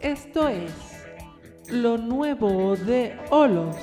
Esto 0.00 0.48
es 0.48 0.72
lo 1.68 1.98
nuevo 1.98 2.76
de 2.76 3.18
Olos. 3.30 3.76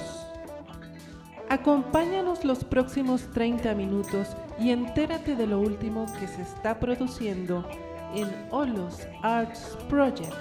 Acompáñanos 1.49 2.45
los 2.45 2.63
próximos 2.63 3.29
30 3.33 3.75
minutos 3.75 4.29
y 4.59 4.71
entérate 4.71 5.35
de 5.35 5.47
lo 5.47 5.59
último 5.59 6.05
que 6.19 6.27
se 6.27 6.41
está 6.41 6.79
produciendo 6.79 7.67
en 8.15 8.29
Olos 8.51 9.07
Arts 9.21 9.77
Project. 9.89 10.33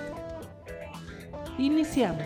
Iniciamos. 1.59 2.23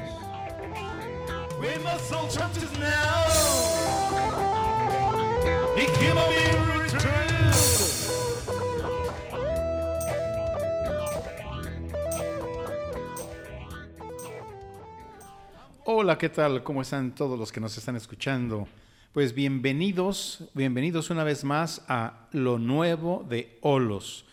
Hola, 15.98 16.18
¿qué 16.18 16.28
tal? 16.28 16.62
¿Cómo 16.62 16.82
están 16.82 17.14
todos 17.14 17.38
los 17.38 17.50
que 17.50 17.58
nos 17.58 17.78
están 17.78 17.96
escuchando? 17.96 18.68
Pues 19.14 19.32
bienvenidos, 19.32 20.44
bienvenidos 20.52 21.08
una 21.08 21.24
vez 21.24 21.42
más 21.42 21.86
a 21.88 22.28
Lo 22.32 22.58
Nuevo 22.58 23.24
de 23.26 23.56
Olos. 23.62 24.26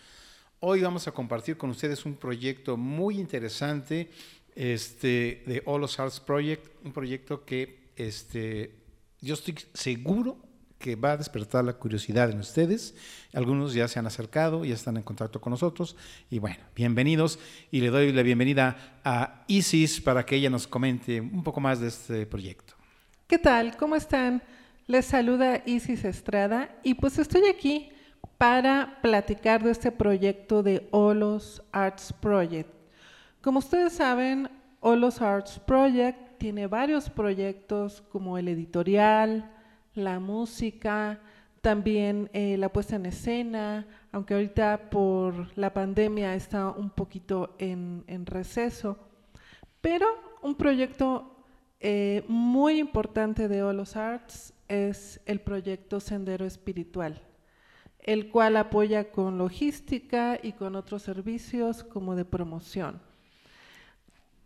Hoy 0.60 0.82
vamos 0.82 1.08
a 1.08 1.12
compartir 1.12 1.56
con 1.56 1.70
ustedes 1.70 2.04
un 2.04 2.16
proyecto 2.16 2.76
muy 2.76 3.18
interesante 3.18 4.10
este, 4.54 5.42
de 5.46 5.62
Olos 5.64 5.98
Arts 5.98 6.20
Project, 6.20 6.66
un 6.84 6.92
proyecto 6.92 7.46
que 7.46 7.92
este, 7.96 8.74
yo 9.22 9.32
estoy 9.32 9.54
seguro 9.72 10.36
que 10.84 10.96
va 10.96 11.12
a 11.12 11.16
despertar 11.16 11.64
la 11.64 11.72
curiosidad 11.72 12.30
en 12.30 12.40
ustedes. 12.40 12.94
Algunos 13.32 13.72
ya 13.72 13.88
se 13.88 13.98
han 13.98 14.06
acercado, 14.06 14.66
ya 14.66 14.74
están 14.74 14.98
en 14.98 15.02
contacto 15.02 15.40
con 15.40 15.52
nosotros. 15.52 15.96
Y 16.28 16.40
bueno, 16.40 16.58
bienvenidos. 16.76 17.38
Y 17.70 17.80
le 17.80 17.88
doy 17.88 18.12
la 18.12 18.22
bienvenida 18.22 19.00
a 19.02 19.44
Isis 19.46 20.02
para 20.02 20.26
que 20.26 20.36
ella 20.36 20.50
nos 20.50 20.66
comente 20.66 21.22
un 21.22 21.42
poco 21.42 21.58
más 21.58 21.80
de 21.80 21.88
este 21.88 22.26
proyecto. 22.26 22.74
¿Qué 23.26 23.38
tal? 23.38 23.78
¿Cómo 23.78 23.96
están? 23.96 24.42
Les 24.86 25.06
saluda 25.06 25.62
Isis 25.64 26.04
Estrada 26.04 26.78
y 26.82 26.92
pues 26.92 27.18
estoy 27.18 27.48
aquí 27.48 27.88
para 28.36 28.98
platicar 29.00 29.64
de 29.64 29.70
este 29.70 29.90
proyecto 29.90 30.62
de 30.62 30.86
Olos 30.90 31.62
Arts 31.72 32.12
Project. 32.12 32.68
Como 33.40 33.60
ustedes 33.60 33.94
saben, 33.94 34.50
Olos 34.80 35.22
Arts 35.22 35.58
Project 35.60 36.36
tiene 36.36 36.66
varios 36.66 37.08
proyectos 37.08 38.02
como 38.12 38.36
el 38.36 38.48
editorial, 38.48 39.50
la 39.94 40.20
música, 40.20 41.20
también 41.60 42.28
eh, 42.32 42.56
la 42.58 42.68
puesta 42.68 42.96
en 42.96 43.06
escena, 43.06 43.86
aunque 44.12 44.34
ahorita 44.34 44.90
por 44.90 45.56
la 45.56 45.72
pandemia 45.72 46.34
está 46.34 46.68
un 46.68 46.90
poquito 46.90 47.54
en, 47.58 48.04
en 48.06 48.26
receso, 48.26 48.98
pero 49.80 50.06
un 50.42 50.54
proyecto 50.56 51.34
eh, 51.80 52.24
muy 52.28 52.78
importante 52.78 53.48
de 53.48 53.62
Olos 53.62 53.96
Arts 53.96 54.54
es 54.68 55.20
el 55.26 55.40
proyecto 55.40 56.00
Sendero 56.00 56.44
Espiritual, 56.44 57.20
el 58.00 58.30
cual 58.30 58.56
apoya 58.56 59.10
con 59.10 59.38
logística 59.38 60.38
y 60.42 60.52
con 60.52 60.76
otros 60.76 61.02
servicios 61.02 61.84
como 61.84 62.16
de 62.16 62.24
promoción. 62.24 63.00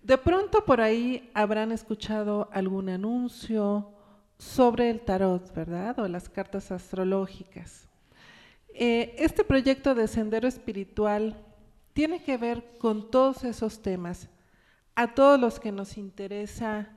De 0.03 0.19
pronto 0.19 0.65
por 0.65 0.81
ahí 0.81 1.31
habrán 1.35 1.73
escuchado 1.73 2.49
algún 2.53 2.89
anuncio 2.89 3.93
sobre 4.39 4.91
el 4.91 5.01
tarot, 5.01 5.53
¿verdad? 5.55 5.99
O 5.99 6.09
las 6.09 6.29
cartas 6.29 6.71
astrológicas. 6.71 7.89
Eh, 8.73 9.17
este 9.19 9.45
proyecto 9.45 9.95
de 9.95 10.07
Sendero 10.07 10.47
Espiritual 10.47 11.37
tiene 11.93 12.23
que 12.23 12.37
ver 12.37 12.65
con 12.79 13.11
todos 13.11 13.43
esos 13.45 13.83
temas. 13.83 14.29
A 14.95 15.15
todos 15.15 15.41
los 15.41 15.59
que 15.59 15.73
nos 15.73 15.97
interesa 15.97 16.89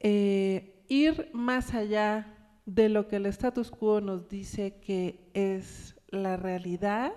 eh, 0.00 0.82
ir 0.88 1.30
más 1.32 1.74
allá 1.74 2.34
de 2.64 2.88
lo 2.88 3.08
que 3.08 3.16
el 3.16 3.26
status 3.26 3.70
quo 3.70 4.00
nos 4.00 4.28
dice 4.28 4.78
que 4.80 5.30
es 5.34 5.94
la 6.08 6.36
realidad, 6.36 7.12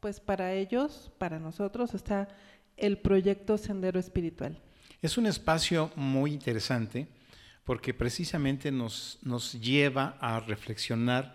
pues 0.00 0.20
para 0.20 0.52
ellos, 0.52 1.12
para 1.18 1.38
nosotros, 1.38 1.94
está 1.94 2.28
el 2.76 2.98
proyecto 2.98 3.58
Sendero 3.58 4.00
Espiritual. 4.00 4.60
Es 5.02 5.18
un 5.18 5.26
espacio 5.26 5.90
muy 5.94 6.32
interesante 6.32 7.06
porque 7.68 7.92
precisamente 7.92 8.72
nos, 8.72 9.18
nos 9.20 9.52
lleva 9.52 10.16
a 10.22 10.40
reflexionar 10.40 11.34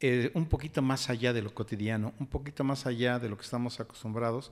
eh, 0.00 0.32
un 0.34 0.46
poquito 0.46 0.82
más 0.82 1.08
allá 1.10 1.32
de 1.32 1.42
lo 1.42 1.54
cotidiano, 1.54 2.12
un 2.18 2.26
poquito 2.26 2.64
más 2.64 2.86
allá 2.86 3.20
de 3.20 3.28
lo 3.28 3.36
que 3.36 3.44
estamos 3.44 3.78
acostumbrados. 3.78 4.50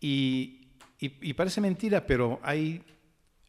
Y, 0.00 0.66
y, 0.98 1.32
parece 1.34 1.60
mentira, 1.60 2.08
pero 2.08 2.40
hay, 2.42 2.82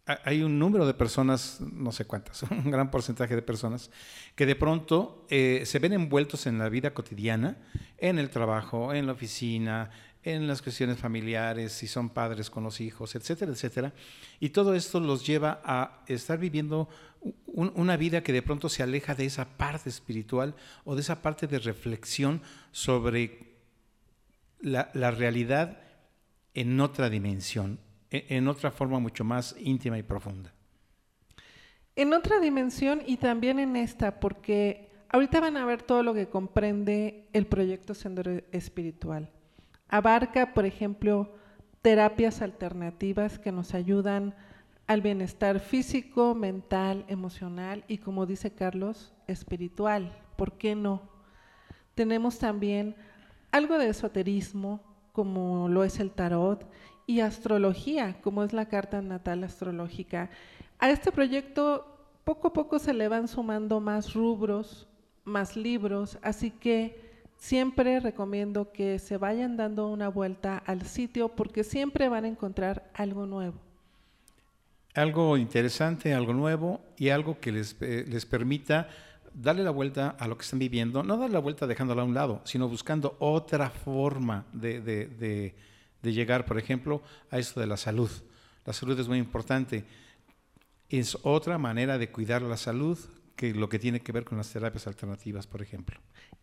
hay 0.06 0.44
un 0.44 0.59
número 0.59 0.86
de 0.86 0.94
personas, 0.94 1.59
no 1.59 1.92
sé 1.92 2.06
cuántas, 2.06 2.44
un 2.52 2.69
gran 2.69 2.92
porcentaje 2.92 3.36
de 3.36 3.42
personas, 3.42 3.90
que 4.36 4.46
de 4.46 4.56
pronto 4.56 5.25
eh, 5.31 5.64
se 5.66 5.80
ven 5.80 5.94
envueltos 5.94 6.46
en 6.46 6.59
la 6.59 6.69
vida 6.69 6.94
cotidiana, 6.94 7.58
en 7.98 8.19
el 8.19 8.30
trabajo, 8.30 8.94
en 8.94 9.08
la 9.08 9.14
oficina, 9.14 9.90
en 10.24 10.47
las 10.47 10.62
cuestiones 10.62 10.97
familiares, 10.97 11.72
si 11.72 11.88
son 11.88 12.09
padres 12.09 12.50
con 12.50 12.63
los 12.63 12.81
hijos, 12.81 13.16
etcétera, 13.16 13.52
etcétera. 13.52 13.94
Y 14.40 14.50
todo 14.50 14.75
esto 14.75 15.00
los 15.00 15.25
lleva 15.25 15.62
a 15.63 16.03
estar 16.07 16.38
viviendo 16.38 16.90
un, 17.47 17.72
una 17.75 17.96
vida 17.96 18.22
que 18.22 18.34
de 18.34 18.41
pronto 18.41 18.69
se 18.69 18.84
aleja 18.84 19.16
de 19.16 19.25
esa 19.25 19.46
parte 19.46 19.90
espiritual 19.90 20.56
o 20.84 20.96
de 20.96 21.02
esa 21.02 21.22
parte 21.22 21.47
de 21.47 21.59
reflexión 21.59 22.41
sobre 22.72 23.56
la, 24.59 24.91
la 24.94 25.12
realidad 25.12 25.80
en 26.53 26.80
otra 26.81 27.09
dimensión, 27.09 27.80
en, 28.09 28.24
en 28.30 28.47
otra 28.50 28.72
forma 28.72 29.00
mucho 29.00 29.24
más 29.24 29.56
íntima 29.57 29.97
y 29.97 30.03
profunda. 30.03 30.53
En 31.96 32.13
otra 32.13 32.40
dimensión 32.40 33.01
y 33.06 33.18
también 33.18 33.59
en 33.59 33.75
esta, 33.75 34.19
porque 34.19 34.90
ahorita 35.09 35.40
van 35.40 35.57
a 35.57 35.66
ver 35.66 35.81
todo 35.81 36.03
lo 36.03 36.13
que 36.13 36.28
comprende 36.28 37.28
el 37.31 37.46
proyecto 37.46 37.94
Sendero 37.94 38.41
Espiritual. 38.51 39.30
Abarca, 39.89 40.53
por 40.53 40.66
ejemplo, 40.66 41.33
terapias 41.81 42.41
alternativas 42.41 43.39
que 43.39 43.51
nos 43.51 43.73
ayudan 43.73 44.35
al 44.88 45.01
bienestar 45.01 45.59
físico, 45.59 46.35
mental, 46.35 47.05
emocional 47.07 47.83
y, 47.88 47.97
como 47.97 48.25
dice 48.25 48.51
Carlos, 48.51 49.13
espiritual. 49.27 50.16
¿Por 50.35 50.53
qué 50.53 50.75
no? 50.75 51.01
Tenemos 51.95 52.39
también 52.39 52.95
algo 53.51 53.77
de 53.77 53.89
esoterismo, 53.89 54.79
como 55.11 55.67
lo 55.69 55.83
es 55.83 56.00
el 56.00 56.11
tarot, 56.11 56.66
y 57.06 57.21
astrología, 57.21 58.21
como 58.21 58.44
es 58.44 58.53
la 58.53 58.67
carta 58.67 59.01
natal 59.01 59.44
astrológica. 59.44 60.29
A 60.77 60.91
este 60.91 61.11
proyecto 61.11 61.97
poco 62.23 62.50
a 62.50 62.53
poco 62.53 62.77
se 62.77 62.94
le 62.94 63.07
van 63.07 63.27
sumando 63.27 63.79
más 63.79 64.13
rubros, 64.13 64.88
más 65.23 65.56
libros, 65.56 66.19
así 66.21 66.51
que 66.51 67.09
siempre 67.39 68.00
recomiendo 68.00 68.72
que 68.72 69.00
se 69.00 69.17
vayan 69.17 69.57
dando 69.57 69.88
una 69.88 70.09
vuelta 70.09 70.57
al 70.57 70.85
sitio 70.85 71.29
porque 71.29 71.63
siempre 71.63 72.09
van 72.09 72.25
a 72.25 72.27
encontrar 72.27 72.91
algo 72.94 73.25
nuevo. 73.25 73.59
Algo 74.94 75.38
interesante, 75.38 76.13
algo 76.13 76.33
nuevo 76.33 76.81
y 76.97 77.09
algo 77.09 77.39
que 77.39 77.51
les, 77.51 77.75
eh, 77.81 78.05
les 78.07 78.25
permita 78.25 78.89
darle 79.33 79.63
la 79.63 79.72
vuelta 79.72 80.16
a 80.19 80.27
lo 80.27 80.38
que 80.38 80.44
están 80.44 80.59
viviendo, 80.59 81.03
no 81.03 81.17
darle 81.17 81.33
la 81.33 81.39
vuelta 81.39 81.67
dejándolo 81.67 82.01
a 82.01 82.05
un 82.05 82.13
lado, 82.13 82.41
sino 82.44 82.67
buscando 82.67 83.16
otra 83.19 83.69
forma 83.69 84.45
de, 84.51 84.81
de, 84.81 85.06
de, 85.07 85.56
de 86.01 86.13
llegar, 86.13 86.45
por 86.45 86.57
ejemplo, 86.57 87.01
a 87.31 87.38
esto 87.38 87.59
de 87.59 87.67
la 87.67 87.77
salud. 87.77 88.09
La 88.66 88.73
salud 88.73 89.00
es 89.00 89.07
muy 89.07 89.19
importante. 89.19 89.85
Es 90.89 91.17
otra 91.23 91.57
manera 91.57 91.97
de 91.97 92.11
cuidar 92.11 92.41
la 92.41 92.57
salud 92.57 92.97
que 93.35 93.53
lo 93.53 93.69
que 93.69 93.79
tiene 93.79 94.01
que 94.01 94.11
ver 94.11 94.25
con 94.25 94.38
las 94.38 94.51
terapias 94.51 94.85
alternativas, 94.88 95.47
por 95.47 95.62
ejemplo. 95.62 96.00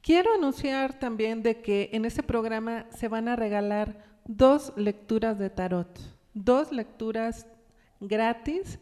Quiero 0.07 0.35
anunciar 0.35 1.01
también 1.01 1.43
de 1.43 1.61
que 1.61 1.91
en 1.93 2.05
este 2.05 2.23
programa 2.23 2.87
se 2.91 3.09
van 3.09 3.27
a 3.27 3.35
regalar 3.35 4.05
dos 4.25 4.73
lecturas 4.77 5.37
de 5.37 5.51
tarot, 5.51 5.99
dos 6.33 6.71
lecturas 6.71 7.45
gratis 7.99 8.79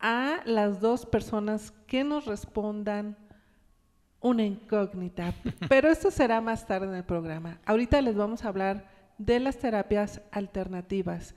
a 0.00 0.40
las 0.46 0.80
dos 0.80 1.06
personas 1.06 1.70
que 1.86 2.02
nos 2.02 2.24
respondan 2.24 3.16
una 4.20 4.44
incógnita. 4.44 5.32
Pero 5.68 5.90
esto 5.90 6.10
será 6.10 6.40
más 6.40 6.66
tarde 6.66 6.88
en 6.88 6.94
el 6.94 7.04
programa. 7.04 7.60
Ahorita 7.64 8.02
les 8.02 8.16
vamos 8.16 8.44
a 8.44 8.48
hablar 8.48 8.90
de 9.16 9.38
las 9.38 9.58
terapias 9.58 10.22
alternativas. 10.32 11.36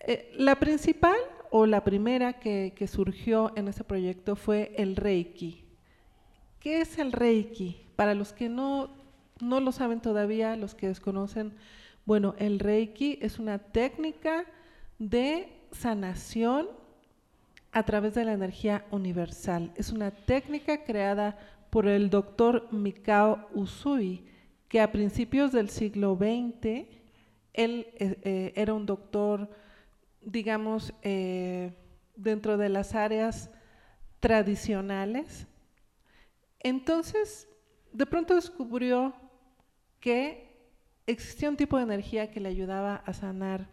Eh, 0.00 0.30
la 0.36 0.56
principal 0.56 1.16
o 1.50 1.64
la 1.64 1.84
primera 1.84 2.34
que, 2.34 2.74
que 2.76 2.86
surgió 2.86 3.50
en 3.56 3.68
este 3.68 3.82
proyecto 3.82 4.36
fue 4.36 4.74
el 4.76 4.96
Reiki. 4.96 5.64
¿Qué 6.60 6.82
es 6.82 6.98
el 6.98 7.12
Reiki? 7.12 7.81
Para 7.96 8.14
los 8.14 8.32
que 8.32 8.48
no, 8.48 8.90
no 9.40 9.60
lo 9.60 9.72
saben 9.72 10.00
todavía, 10.00 10.56
los 10.56 10.74
que 10.74 10.88
desconocen, 10.88 11.54
bueno, 12.04 12.34
el 12.38 12.58
Reiki 12.58 13.18
es 13.22 13.38
una 13.38 13.58
técnica 13.58 14.44
de 14.98 15.48
sanación 15.70 16.68
a 17.72 17.84
través 17.84 18.14
de 18.14 18.24
la 18.24 18.32
energía 18.32 18.84
universal. 18.90 19.72
Es 19.76 19.90
una 19.90 20.10
técnica 20.10 20.84
creada 20.84 21.38
por 21.70 21.86
el 21.86 22.10
doctor 22.10 22.68
Mikao 22.70 23.48
Usui, 23.54 24.26
que 24.68 24.80
a 24.80 24.92
principios 24.92 25.52
del 25.52 25.70
siglo 25.70 26.16
XX 26.16 26.86
Él 27.52 27.86
eh, 27.98 28.18
eh, 28.22 28.52
era 28.56 28.74
un 28.74 28.86
doctor, 28.86 29.48
digamos, 30.20 30.92
eh, 31.02 31.72
dentro 32.16 32.56
de 32.56 32.68
las 32.68 32.94
áreas 32.94 33.50
tradicionales. 34.20 35.46
Entonces, 36.60 37.48
de 37.92 38.06
pronto 38.06 38.34
descubrió 38.34 39.14
que 40.00 40.50
existía 41.06 41.48
un 41.48 41.56
tipo 41.56 41.76
de 41.76 41.84
energía 41.84 42.30
que 42.30 42.40
le 42.40 42.48
ayudaba 42.48 42.96
a 42.96 43.12
sanar 43.12 43.68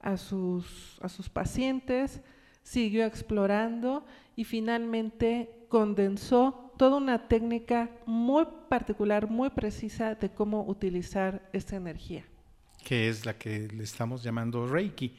a 0.00 0.16
sus, 0.16 0.98
a 1.02 1.08
sus 1.08 1.28
pacientes, 1.28 2.20
siguió 2.62 3.04
explorando 3.04 4.04
y 4.36 4.44
finalmente 4.44 5.66
condensó 5.68 6.72
toda 6.76 6.96
una 6.96 7.28
técnica 7.28 7.90
muy 8.06 8.44
particular, 8.68 9.28
muy 9.28 9.50
precisa 9.50 10.14
de 10.14 10.30
cómo 10.30 10.64
utilizar 10.66 11.48
esta 11.52 11.76
energía. 11.76 12.24
Que 12.84 13.08
es 13.08 13.24
la 13.24 13.36
que 13.38 13.68
le 13.68 13.82
estamos 13.82 14.22
llamando 14.22 14.66
Reiki, 14.66 15.16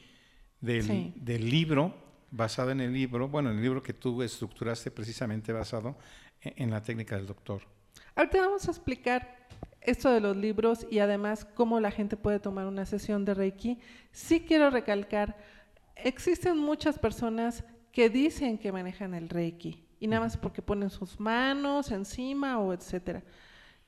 del, 0.60 0.82
Sí. 0.84 1.12
del 1.16 1.50
libro, 1.50 1.94
basado 2.30 2.70
en 2.70 2.80
el 2.80 2.92
libro, 2.92 3.28
bueno, 3.28 3.50
el 3.50 3.60
libro 3.60 3.82
que 3.82 3.92
tú 3.92 4.22
estructuraste 4.22 4.90
precisamente 4.90 5.52
basado 5.52 5.96
en, 6.40 6.54
en 6.64 6.70
la 6.70 6.82
técnica 6.82 7.16
del 7.16 7.26
doctor. 7.26 7.62
Ahorita 8.18 8.40
vamos 8.40 8.66
a 8.66 8.72
explicar 8.72 9.36
esto 9.80 10.10
de 10.10 10.18
los 10.18 10.36
libros 10.36 10.84
y 10.90 10.98
además 10.98 11.44
cómo 11.44 11.78
la 11.78 11.92
gente 11.92 12.16
puede 12.16 12.40
tomar 12.40 12.66
una 12.66 12.84
sesión 12.84 13.24
de 13.24 13.32
Reiki. 13.32 13.78
Sí 14.10 14.40
quiero 14.40 14.70
recalcar, 14.70 15.36
existen 15.94 16.58
muchas 16.58 16.98
personas 16.98 17.62
que 17.92 18.10
dicen 18.10 18.58
que 18.58 18.72
manejan 18.72 19.14
el 19.14 19.28
Reiki 19.28 19.84
y 20.00 20.08
nada 20.08 20.22
más 20.22 20.36
porque 20.36 20.62
ponen 20.62 20.90
sus 20.90 21.20
manos 21.20 21.92
encima 21.92 22.58
o 22.58 22.72
etcétera. 22.72 23.22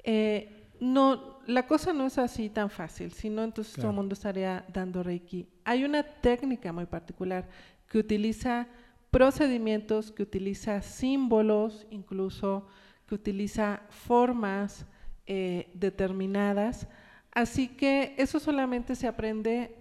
Eh, 0.04 0.68
no, 0.78 1.40
la 1.48 1.66
cosa 1.66 1.92
no 1.92 2.06
es 2.06 2.16
así 2.16 2.50
tan 2.50 2.70
fácil, 2.70 3.10
sino 3.10 3.42
entonces 3.42 3.72
todo 3.74 3.82
Claro. 3.82 3.90
el 3.90 3.96
mundo 3.96 4.12
estaría 4.12 4.64
dando 4.72 5.02
Reiki. 5.02 5.48
Hay 5.64 5.82
una 5.82 6.04
técnica 6.04 6.72
muy 6.72 6.86
particular 6.86 7.48
que 7.88 7.98
utiliza 7.98 8.68
procedimientos, 9.10 10.12
que 10.12 10.22
utiliza 10.22 10.80
símbolos, 10.82 11.84
incluso 11.90 12.68
que 13.10 13.16
utiliza 13.16 13.82
formas 13.90 14.86
eh, 15.26 15.68
determinadas. 15.74 16.86
Así 17.32 17.66
que 17.66 18.14
eso 18.18 18.38
solamente 18.38 18.94
se 18.94 19.08
aprende 19.08 19.74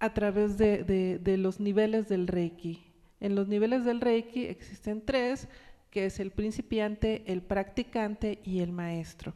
a 0.00 0.14
través 0.14 0.56
de, 0.56 1.18
de- 1.18 1.36
los 1.36 1.60
niveles 1.60 2.08
del 2.08 2.26
Reiki. 2.26 2.82
En 3.20 3.34
los 3.34 3.46
niveles 3.46 3.84
del 3.84 4.00
Reiki 4.00 4.46
existen 4.46 5.04
tres, 5.04 5.48
que 5.90 6.06
es 6.06 6.18
el 6.18 6.30
principiante, 6.30 7.22
el 7.26 7.42
practicante 7.42 8.38
y 8.42 8.60
el 8.60 8.72
maestro. 8.72 9.34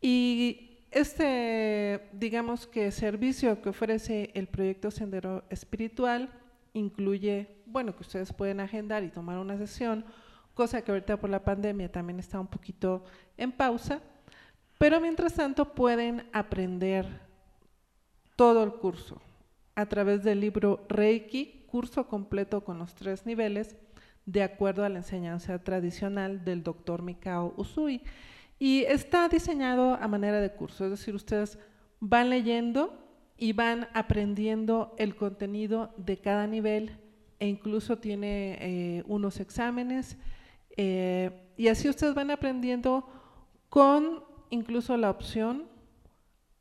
Y 0.00 0.78
este, 0.92 2.02
digamos 2.12 2.68
que 2.68 2.92
servicio 2.92 3.60
que 3.60 3.70
ofrece 3.70 4.30
el 4.34 4.46
proyecto 4.46 4.92
Sendero 4.92 5.42
Espiritual 5.50 6.30
incluye, 6.72 7.48
bueno, 7.66 7.96
que 7.96 8.02
ustedes 8.02 8.32
pueden 8.32 8.60
agendar 8.60 9.02
y 9.02 9.08
tomar 9.08 9.38
una 9.38 9.58
sesión, 9.58 10.04
cosa 10.54 10.82
que 10.82 10.92
ahorita 10.92 11.18
por 11.18 11.30
la 11.30 11.44
pandemia 11.44 11.90
también 11.90 12.18
está 12.18 12.40
un 12.40 12.46
poquito 12.46 13.04
en 13.36 13.52
pausa, 13.52 14.00
pero 14.78 15.00
mientras 15.00 15.34
tanto 15.34 15.74
pueden 15.74 16.28
aprender 16.32 17.06
todo 18.36 18.62
el 18.62 18.72
curso 18.74 19.20
a 19.74 19.86
través 19.86 20.22
del 20.22 20.40
libro 20.40 20.84
Reiki, 20.88 21.64
curso 21.66 22.06
completo 22.06 22.62
con 22.64 22.78
los 22.78 22.94
tres 22.94 23.26
niveles, 23.26 23.76
de 24.26 24.42
acuerdo 24.42 24.84
a 24.84 24.88
la 24.88 24.98
enseñanza 24.98 25.58
tradicional 25.58 26.44
del 26.44 26.62
doctor 26.62 27.02
Mikao 27.02 27.54
Usui. 27.56 28.00
Y 28.58 28.84
está 28.84 29.28
diseñado 29.28 29.94
a 29.94 30.08
manera 30.08 30.40
de 30.40 30.52
curso, 30.52 30.84
es 30.84 30.92
decir, 30.92 31.14
ustedes 31.14 31.58
van 32.00 32.30
leyendo 32.30 32.98
y 33.36 33.52
van 33.52 33.88
aprendiendo 33.92 34.94
el 34.96 35.16
contenido 35.16 35.92
de 35.96 36.18
cada 36.18 36.46
nivel 36.46 36.98
e 37.40 37.48
incluso 37.48 37.98
tiene 37.98 38.56
eh, 38.60 39.02
unos 39.06 39.40
exámenes 39.40 40.16
eh, 40.76 41.30
y 41.56 41.68
así 41.68 41.88
ustedes 41.88 42.14
van 42.14 42.30
aprendiendo 42.30 43.08
con 43.68 44.24
incluso 44.50 44.96
la 44.96 45.10
opción 45.10 45.64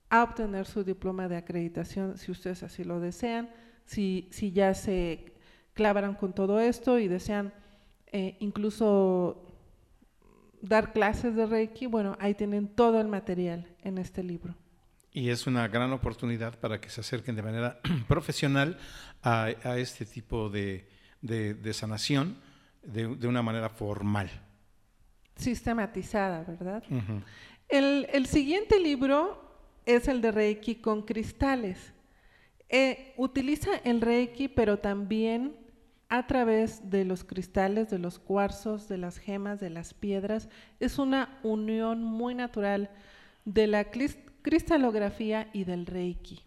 a 0.10 0.24
obtener 0.24 0.66
su 0.68 0.84
diploma 0.84 1.28
de 1.28 1.38
acreditación 1.38 2.18
si 2.18 2.32
ustedes 2.32 2.62
así 2.64 2.84
lo 2.84 3.00
desean, 3.00 3.50
si, 3.86 4.28
si 4.32 4.52
ya 4.52 4.74
se 4.76 5.34
clavaron 5.74 6.14
con 6.16 6.34
todo 6.34 6.60
esto 6.60 7.00
y 7.00 7.08
desean 7.08 7.54
eh, 8.12 8.38
incluso 8.40 9.50
dar 10.62 10.94
clases 10.94 11.36
de 11.36 11.46
Reiki, 11.46 11.88
bueno, 11.88 12.16
ahí 12.20 12.36
tienen 12.36 12.68
todo 12.68 13.02
el 13.02 13.08
material 13.08 13.68
en 13.82 13.98
este 13.98 14.24
libro. 14.24 14.56
Y 15.12 15.30
es 15.30 15.46
una 15.46 15.68
gran 15.68 15.92
oportunidad 15.92 16.60
para 16.60 16.80
que 16.80 16.90
se 16.90 17.02
acerquen 17.02 17.36
de 17.36 17.42
manera 17.44 17.80
profesional 18.08 18.78
a, 19.24 19.46
a 19.64 19.78
este 19.78 20.06
tipo 20.06 20.50
de, 20.50 20.88
de- 21.22 21.54
de 21.56 21.74
sanación 21.74 22.38
de, 22.84 23.16
de 23.16 23.28
una 23.28 23.42
manera 23.42 23.70
formal. 23.70 24.30
Sistematizada, 25.36 26.44
¿verdad? 26.44 26.84
El, 27.68 28.08
el 28.14 28.26
siguiente 28.28 28.80
libro 28.80 29.42
es 29.86 30.08
el 30.08 30.22
de 30.22 30.32
Reiki 30.32 30.76
con 30.76 31.02
cristales. 31.02 31.94
Eh, 32.70 33.14
utiliza 33.18 33.76
el 33.84 34.02
Reiki, 34.02 34.48
pero 34.48 34.80
también 34.80 35.56
a 36.10 36.28
través 36.28 36.90
de 36.90 37.06
los 37.06 37.24
cristales, 37.24 37.90
de 37.90 37.98
los 37.98 38.20
cuarzos, 38.20 38.88
de 38.88 38.98
las 38.98 39.18
gemas, 39.18 39.60
de 39.60 39.72
las 39.72 39.94
piedras. 39.94 40.50
Es 40.80 41.00
una 41.00 41.40
unión 41.42 42.04
muy 42.04 42.36
natural 42.36 42.92
de 43.46 43.68
la 43.68 43.86
cristalografía 43.92 45.50
y 45.54 45.64
del 45.64 45.86
Reiki, 45.86 46.42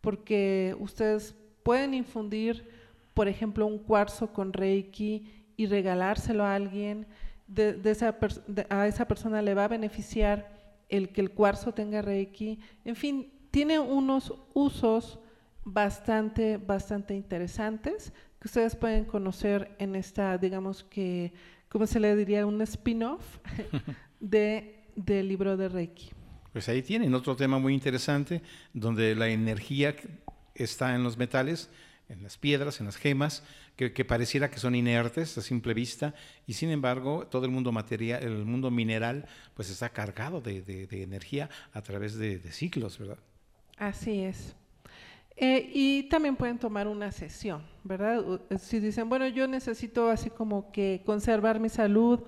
porque 0.00 0.74
ustedes 0.80 1.34
pueden 1.62 1.94
infundir, 1.94 2.68
por 3.14 3.28
ejemplo, 3.28 3.66
un 3.66 3.78
cuarzo 3.78 4.32
con 4.32 4.52
Reiki 4.52 5.41
y 5.56 5.66
regalárselo 5.66 6.44
a 6.44 6.54
alguien. 6.54 7.06
De, 7.46 7.74
de 7.74 7.90
esa 7.90 8.18
pers- 8.18 8.42
de- 8.46 8.66
a 8.70 8.86
esa 8.86 9.06
persona 9.06 9.42
le 9.42 9.54
va 9.54 9.64
a 9.64 9.68
beneficiar 9.68 10.60
el 10.88 11.10
que 11.10 11.20
el 11.20 11.30
cuarzo 11.30 11.72
tenga 11.72 12.00
Reiki. 12.02 12.58
En 12.84 12.96
fin, 12.96 13.32
tiene 13.50 13.78
unos 13.78 14.32
usos 14.54 15.18
bastante, 15.64 16.56
bastante 16.56 17.14
interesantes 17.14 18.12
que 18.40 18.48
ustedes 18.48 18.74
pueden 18.74 19.04
conocer 19.04 19.74
en 19.78 19.94
esta, 19.94 20.36
digamos 20.38 20.82
que, 20.82 21.32
¿cómo 21.68 21.86
se 21.86 22.00
le 22.00 22.16
diría? 22.16 22.44
Un 22.46 22.60
spin-off 22.62 23.38
de, 24.20 24.84
del 24.96 25.28
libro 25.28 25.56
de 25.56 25.68
Reiki. 25.68 26.10
Pues 26.52 26.68
ahí 26.68 26.82
tienen 26.82 27.14
otro 27.14 27.36
tema 27.36 27.58
muy 27.58 27.72
interesante, 27.72 28.42
donde 28.74 29.14
la 29.14 29.28
energía 29.28 29.94
está 30.54 30.94
en 30.94 31.02
los 31.02 31.16
metales, 31.16 31.70
en 32.12 32.22
las 32.22 32.36
piedras, 32.38 32.80
en 32.80 32.86
las 32.86 32.96
gemas, 32.96 33.42
que, 33.76 33.92
que 33.92 34.04
pareciera 34.04 34.50
que 34.50 34.58
son 34.60 34.74
inertes 34.74 35.36
a 35.38 35.42
simple 35.42 35.74
vista, 35.74 36.14
y 36.46 36.52
sin 36.54 36.70
embargo 36.70 37.26
todo 37.30 37.44
el 37.46 37.50
mundo 37.50 37.72
material, 37.72 38.22
el 38.22 38.44
mundo 38.44 38.70
mineral, 38.70 39.26
pues 39.54 39.70
está 39.70 39.88
cargado 39.90 40.40
de, 40.40 40.62
de- 40.62 40.86
de 40.86 41.02
energía 41.02 41.48
a 41.72 41.82
través 41.82 42.16
de, 42.16 42.38
de 42.38 42.52
ciclos, 42.52 42.98
¿verdad? 42.98 43.18
Así 43.78 44.20
es. 44.22 44.54
Eh, 45.36 45.70
y 45.72 46.04
también 46.04 46.36
pueden 46.36 46.58
tomar 46.58 46.86
una 46.88 47.10
sesión, 47.10 47.62
¿verdad? 47.84 48.22
Eh, 48.50 48.58
Si 48.58 48.80
dicen, 48.80 49.08
bueno, 49.08 49.26
yo 49.28 49.48
necesito 49.48 50.10
así 50.10 50.30
como 50.30 50.70
que 50.72 51.02
conservar 51.06 51.58
mi 51.60 51.68
salud 51.68 52.20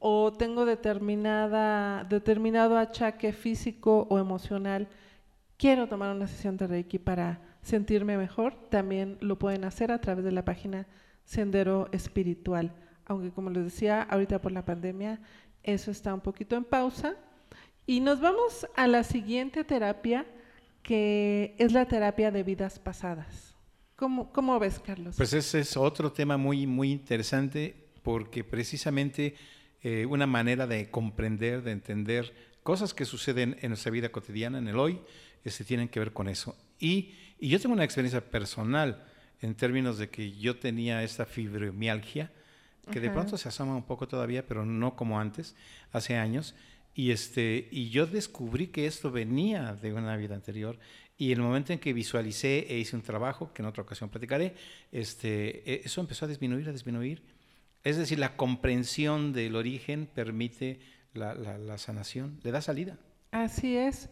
o 0.00 0.32
tengo 0.32 0.64
determinada, 0.64 2.04
determinado 2.04 2.76
achaque 2.78 3.32
físico 3.32 4.06
o 4.10 4.18
emocional, 4.18 4.88
quiero 5.56 5.88
tomar 5.88 6.14
una 6.14 6.26
sesión 6.26 6.56
de 6.56 6.66
Reiki 6.66 6.98
para 6.98 7.40
sentirme 7.68 8.16
mejor, 8.16 8.54
también 8.70 9.18
lo 9.20 9.38
pueden 9.38 9.64
hacer 9.64 9.92
a 9.92 10.00
través 10.00 10.24
de 10.24 10.32
la 10.32 10.44
página 10.44 10.86
Sendero 11.24 11.88
Espiritual. 11.92 12.74
Aunque 13.06 13.30
como 13.30 13.50
les 13.50 13.64
decía, 13.64 14.02
ahorita 14.02 14.40
por 14.40 14.52
la 14.52 14.64
pandemia 14.64 15.20
eso 15.62 15.90
está 15.90 16.14
un 16.14 16.20
poquito 16.20 16.56
en 16.56 16.64
pausa. 16.64 17.14
Y 17.86 18.00
nos 18.00 18.20
vamos 18.20 18.66
a 18.76 18.86
la 18.86 19.04
siguiente 19.04 19.64
terapia, 19.64 20.26
que 20.82 21.54
es 21.58 21.72
la 21.72 21.86
terapia 21.86 22.30
de 22.30 22.42
vidas 22.42 22.78
pasadas. 22.78 23.54
¿Cómo, 23.96 24.32
cómo 24.32 24.58
ves, 24.58 24.78
Carlos? 24.78 25.16
Pues 25.16 25.32
ese 25.32 25.60
es 25.60 25.76
otro 25.76 26.12
tema 26.12 26.36
muy, 26.36 26.66
muy 26.66 26.92
interesante 26.92 27.88
porque 28.02 28.44
precisamente 28.44 29.34
eh, 29.82 30.06
una 30.06 30.26
manera 30.26 30.66
de 30.66 30.90
comprender, 30.90 31.62
de 31.62 31.72
entender 31.72 32.34
cosas 32.62 32.94
que 32.94 33.04
suceden 33.04 33.56
en 33.60 33.70
nuestra 33.70 33.90
vida 33.90 34.10
cotidiana, 34.10 34.58
en 34.58 34.68
el 34.68 34.78
hoy, 34.78 35.00
este, 35.44 35.64
tienen 35.64 35.88
que 35.88 35.98
ver 35.98 36.12
con 36.12 36.28
eso. 36.28 36.56
Y, 36.78 37.12
y 37.38 37.48
yo 37.48 37.58
tengo 37.60 37.74
una 37.74 37.84
experiencia 37.84 38.20
personal 38.30 39.04
en 39.40 39.54
términos 39.54 39.98
de 39.98 40.08
que 40.10 40.32
yo 40.32 40.56
tenía 40.56 41.02
esta 41.02 41.24
fibromialgia, 41.26 42.30
que 42.90 43.00
de 43.00 43.08
pronto 43.14 43.36
se 43.36 43.48
asoma 43.48 43.76
un 43.76 43.82
poco 43.84 44.08
todavía, 44.08 44.46
pero 44.46 44.64
no 44.64 44.96
como 44.96 45.20
antes, 45.20 45.54
hace 45.92 46.16
años. 46.16 46.54
Y, 46.94 47.10
este, 47.10 47.68
y 47.70 47.90
yo 47.90 48.06
descubrí 48.06 48.68
que 48.68 48.86
esto 48.86 49.10
venía 49.10 49.74
de 49.74 49.92
una 49.92 50.16
vida 50.16 50.34
anterior. 50.34 50.78
Y 51.16 51.32
el 51.32 51.40
momento 51.40 51.72
en 51.72 51.78
que 51.80 51.92
visualicé 51.92 52.66
e 52.72 52.78
hice 52.78 52.96
un 52.96 53.02
trabajo, 53.02 53.52
que 53.52 53.62
en 53.62 53.66
otra 53.66 53.82
ocasión 53.82 54.08
platicaré, 54.08 54.54
este, 54.92 55.70
e- 55.70 55.82
eso 55.84 56.00
empezó 56.00 56.24
a 56.24 56.28
disminuir, 56.28 56.68
a 56.68 56.72
disminuir. 56.72 57.22
Es 57.84 57.96
decir, 57.96 58.18
la 58.18 58.36
comprensión 58.36 59.32
del 59.32 59.54
origen 59.56 60.08
permite 60.12 60.80
la, 61.14 61.34
la- 61.34 61.58
la 61.58 61.78
sanación, 61.78 62.40
le 62.42 62.50
da 62.52 62.62
salida. 62.62 62.96
Así 63.30 63.76
es. 63.76 64.08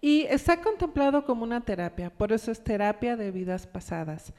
Y 0.00 0.22
está 0.22 0.60
contemplado 0.60 1.24
como 1.24 1.42
una 1.42 1.60
terapia, 1.60 2.10
por 2.10 2.32
eso 2.32 2.52
es 2.52 2.62
terapia 2.62 3.16
de 3.16 3.32
vidas 3.32 3.66
pasadas, 3.66 4.32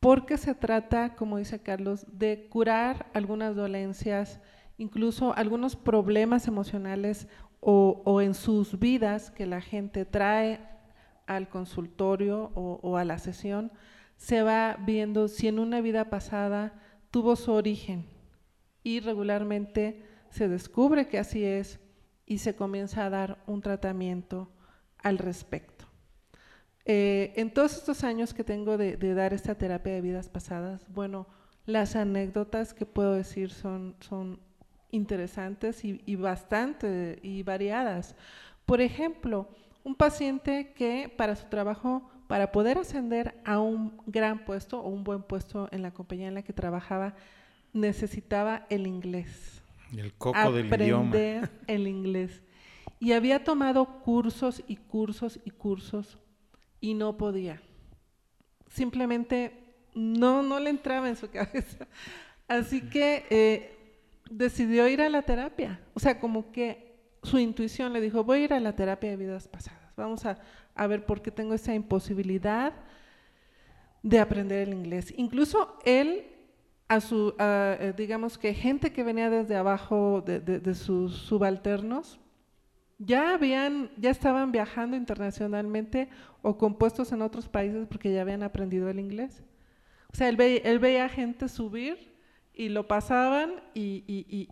porque 0.00 0.36
se 0.36 0.54
trata, 0.54 1.14
como 1.14 1.38
dice 1.38 1.60
Carlos, 1.60 2.06
de 2.10 2.48
curar 2.48 3.06
algunas 3.14 3.54
dolencias, 3.54 4.40
incluso 4.78 5.32
algunos 5.36 5.76
problemas 5.76 6.48
emocionales 6.48 7.28
o, 7.60 8.20
en 8.20 8.34
sus 8.34 8.78
vidas 8.78 9.30
que 9.30 9.46
la 9.46 9.60
gente 9.60 10.04
trae 10.04 10.60
al 11.26 11.48
consultorio 11.48 12.52
o, 12.54 12.78
o 12.82 12.96
a 12.96 13.04
la 13.04 13.18
sesión, 13.18 13.72
se 14.16 14.42
va 14.42 14.76
viendo 14.78 15.28
si 15.28 15.48
en 15.48 15.58
una 15.58 15.80
vida 15.80 16.10
pasada 16.10 16.74
tuvo 17.10 17.34
su 17.36 17.52
origen 17.52 18.06
y 18.82 19.00
regularmente 19.00 20.04
se 20.30 20.48
descubre 20.48 21.08
que 21.08 21.18
así 21.18 21.44
es 21.44 21.80
y 22.24 22.38
se 22.38 22.54
comienza 22.54 23.04
a 23.04 23.10
dar 23.10 23.42
un 23.46 23.60
tratamiento 23.60 24.50
al 25.06 25.18
respecto. 25.18 25.84
Eh, 26.84 27.32
en 27.36 27.52
todos 27.52 27.76
estos 27.76 28.02
años 28.02 28.34
que 28.34 28.42
tengo 28.42 28.76
de, 28.76 28.96
de, 28.96 29.14
dar 29.14 29.32
esta 29.32 29.54
terapia 29.54 29.94
de 29.94 30.00
vidas 30.00 30.28
pasadas, 30.28 30.84
bueno, 30.88 31.28
las 31.64 31.94
anécdotas 31.94 32.74
que 32.74 32.86
puedo 32.86 33.12
decir 33.14 33.50
son, 33.50 33.94
son 34.00 34.40
interesantes 34.90 35.84
y, 35.84 36.02
y 36.06 36.16
bastante 36.16 37.20
y 37.22 37.44
variadas. 37.44 38.16
Por 38.64 38.80
ejemplo, 38.80 39.48
un 39.84 39.94
paciente 39.94 40.72
que 40.74 41.12
para 41.16 41.36
su 41.36 41.46
trabajo, 41.46 42.10
para 42.26 42.50
poder 42.50 42.78
ascender 42.78 43.40
a 43.44 43.60
un 43.60 44.00
gran 44.06 44.44
puesto 44.44 44.80
o 44.80 44.88
un 44.88 45.04
buen 45.04 45.22
puesto 45.22 45.68
en 45.70 45.82
la 45.82 45.92
compañía 45.92 46.26
en 46.26 46.34
la 46.34 46.42
que 46.42 46.52
trabajaba, 46.52 47.14
necesitaba 47.72 48.66
el 48.70 48.88
inglés. 48.88 49.62
El 49.96 50.12
coco 50.14 50.50
del 50.50 50.66
idioma. 50.66 51.08
Aprender 51.08 51.50
el 51.68 51.86
inglés. 51.86 52.42
Y 52.98 53.12
había 53.12 53.44
tomado 53.44 54.00
cursos 54.02 54.62
y 54.66 54.76
cursos 54.76 55.38
y 55.44 55.50
cursos 55.50 56.18
y 56.80 56.94
no 56.94 57.16
podía. 57.16 57.60
Simplemente 58.68 59.52
no, 59.94 60.42
no 60.42 60.58
le 60.60 60.70
entraba 60.70 61.08
en 61.08 61.16
su 61.16 61.30
cabeza. 61.30 61.86
Así 62.48 62.80
que 62.80 63.24
eh, 63.30 64.00
decidió 64.30 64.88
ir 64.88 65.02
a 65.02 65.08
la 65.08 65.22
terapia. 65.22 65.80
O 65.94 66.00
sea, 66.00 66.18
como 66.20 66.52
que 66.52 67.16
su 67.22 67.38
intuición 67.38 67.92
le 67.92 68.00
dijo, 68.00 68.24
voy 68.24 68.40
a 68.40 68.44
ir 68.44 68.52
a 68.52 68.60
la 68.60 68.74
terapia 68.74 69.10
de 69.10 69.16
vidas 69.16 69.48
pasadas. 69.48 69.94
Vamos 69.96 70.24
a, 70.24 70.38
a 70.74 70.86
ver 70.86 71.04
por 71.04 71.22
qué 71.22 71.30
tengo 71.30 71.54
esa 71.54 71.74
imposibilidad 71.74 72.72
de 74.02 74.20
aprender 74.20 74.68
el 74.68 74.74
inglés. 74.74 75.12
Incluso 75.16 75.78
él 75.84 76.26
a 76.88 77.00
su, 77.00 77.34
eh, 77.38 77.92
digamos 77.96 78.38
que 78.38 78.54
gente 78.54 78.92
que 78.92 79.02
venía 79.02 79.28
desde 79.28 79.56
abajo 79.56 80.22
de, 80.24 80.40
de, 80.40 80.74
sus 80.74 81.16
subalternos, 81.16 82.20
ya 82.98 83.34
habían, 83.34 83.90
ya 83.98 84.10
estaban 84.10 84.52
viajando 84.52 84.96
internacionalmente 84.96 86.08
o 86.42 86.56
compuestos 86.56 87.12
en 87.12 87.22
otros 87.22 87.48
países 87.48 87.86
porque 87.86 88.12
ya 88.12 88.22
habían 88.22 88.42
aprendido 88.42 88.88
el 88.88 88.98
inglés. 88.98 89.42
O 90.12 90.16
sea, 90.16 90.28
él, 90.28 90.36
ve, 90.36 90.62
él 90.64 90.78
veía 90.78 91.08
gente 91.08 91.48
subir 91.48 92.16
y 92.54 92.70
lo 92.70 92.88
pasaban 92.88 93.62
y, 93.74 94.00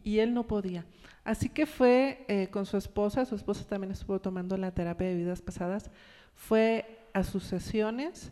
él 0.04 0.34
no 0.34 0.46
podía. 0.46 0.84
Así 1.24 1.48
que 1.48 1.64
fue 1.64 2.24
eh, 2.28 2.48
con 2.50 2.66
su 2.66 2.76
esposa, 2.76 3.24
su 3.24 3.34
esposa 3.34 3.66
también 3.66 3.92
estuvo 3.92 4.20
tomando 4.20 4.58
la 4.58 4.72
terapia 4.72 5.06
de 5.06 5.16
vidas 5.16 5.40
pasadas, 5.40 5.90
fue 6.34 7.08
a 7.14 7.24
sus 7.24 7.44
sesiones, 7.44 8.30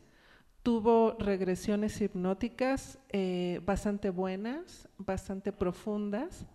tuvo 0.63 1.17
regresiones 1.19 1.99
hipnóticas 2.03 2.99
eh, 3.09 3.61
bastante 3.65 4.11
buenas, 4.11 4.89
bastante 4.99 5.53
profundas, 5.53 6.47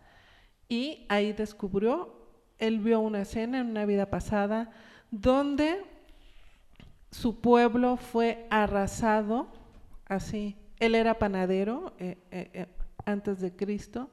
y 0.70 1.06
ahí 1.10 1.34
descubrió, 1.34 2.17
él 2.60 2.80
vio 2.80 3.00
una 3.00 3.22
escena 3.22 3.60
en 3.60 3.68
una 3.68 3.86
vida 3.86 4.10
pasada 4.10 4.72
donde 5.12 5.84
su 7.12 7.40
pueblo 7.40 7.98
fue 7.98 8.48
arrasado, 8.50 9.48
así, 10.06 10.58
él 10.80 10.96
era 10.96 11.18
panadero 11.18 11.94
eh, 12.00 12.18
eh, 12.32 12.50
eh, 12.54 12.68
antes 13.06 13.40
de 13.40 13.56
Cristo, 13.56 14.10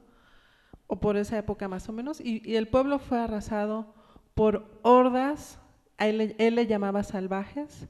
o 0.87 0.99
por 0.99 1.17
esa 1.17 1.37
época 1.37 1.67
más 1.67 1.89
o 1.89 1.93
menos, 1.93 2.21
y, 2.21 2.55
el 2.55 2.67
pueblo 2.67 2.99
fue 2.99 3.19
arrasado 3.19 3.93
por 4.33 4.79
hordas, 4.83 5.59
él, 5.97 6.35
él 6.37 6.55
le 6.55 6.67
llamaba 6.67 7.03
salvajes, 7.03 7.87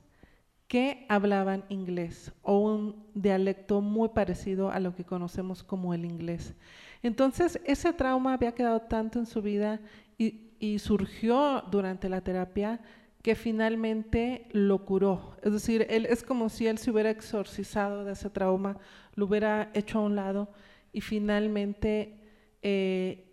que 0.67 1.05
hablaban 1.09 1.63
inglés 1.69 2.31
o 2.41 2.57
un 2.57 3.05
dialecto 3.13 3.81
muy 3.81 4.09
parecido 4.09 4.71
a 4.71 4.79
lo 4.79 4.95
que 4.95 5.03
conocemos 5.03 5.63
como 5.63 5.93
el 5.93 6.05
inglés. 6.05 6.55
Entonces, 7.03 7.61
ese 7.65 7.93
trauma 7.93 8.33
había 8.33 8.53
quedado 8.53 8.81
tanto 8.81 9.19
en 9.19 9.27
su 9.27 9.43
vida 9.43 9.79
y, 10.17 10.44
y 10.65 10.79
surgió 10.79 11.63
durante 11.69 12.09
la 12.09 12.21
terapia 12.21 12.79
que 13.21 13.35
finalmente 13.35 14.47
lo 14.51 14.85
curó. 14.85 15.35
Es 15.41 15.53
decir, 15.53 15.85
él, 15.89 16.05
es 16.05 16.23
como 16.23 16.49
si 16.49 16.67
él 16.67 16.77
se 16.77 16.91
hubiera 16.91 17.09
exorcizado 17.09 18.03
de 18.03 18.13
ese 18.13 18.29
trauma, 18.29 18.77
lo 19.15 19.25
hubiera 19.25 19.69
hecho 19.73 19.99
a 19.99 20.03
un 20.03 20.15
lado 20.15 20.49
y 20.91 21.01
finalmente 21.01 22.19
eh, 22.61 23.25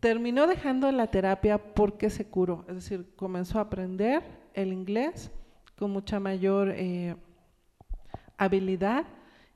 terminó 0.00 0.46
dejando 0.46 0.90
la 0.92 1.08
terapia 1.08 1.58
porque 1.58 2.10
se 2.10 2.26
curó. 2.26 2.64
Es 2.68 2.74
decir, 2.76 3.14
comenzó 3.16 3.58
a 3.58 3.62
aprender 3.62 4.22
el 4.54 4.72
inglés 4.72 5.30
con 5.76 5.90
mucha 5.90 6.20
mayor 6.20 6.72
eh, 6.74 7.16
habilidad 8.36 9.06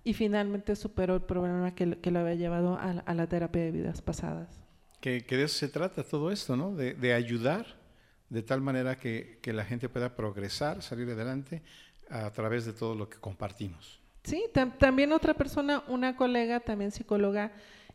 y 0.05 0.15
finalmente 0.15 0.77
superó 0.77 1.15
el 1.15 1.23
problema 1.23 1.75
que, 1.75 1.99
que 1.99 2.11
lo 2.11 2.21
había 2.21 2.35
llevado 2.35 2.75
a, 2.75 2.91
a, 2.91 3.15
la 3.15 3.27
terapia 3.29 3.63
de 3.63 3.71
vidas 3.71 4.01
pasadas. 4.01 4.60
Que, 5.01 5.25
que 5.25 5.37
de 5.37 5.45
eso 5.45 5.59
se 5.59 5.69
trata 5.69 6.03
todo 6.03 6.31
esto, 6.31 6.57
¿no? 6.57 6.75
De, 6.75 6.95
de 6.95 7.15
ayudar 7.15 7.81
de 8.29 8.43
tal 8.43 8.61
manera 8.61 8.97
que, 8.97 9.39
que, 9.43 9.53
la 9.53 9.65
gente 9.65 9.89
pueda 9.89 10.15
progresar, 10.15 10.83
salir 10.83 11.11
adelante 11.11 11.63
a 12.11 12.31
través 12.31 12.65
de 12.65 12.73
todo 12.73 12.95
lo 12.95 13.09
que 13.09 13.19
compartimos. 13.19 14.01
Sí, 14.23 14.45
tam 14.53 14.73
también 14.79 15.13
otra 15.13 15.35
persona, 15.35 15.83
una 15.89 16.17
colega, 16.17 16.61
también 16.61 16.91
psicóloga 16.91 17.53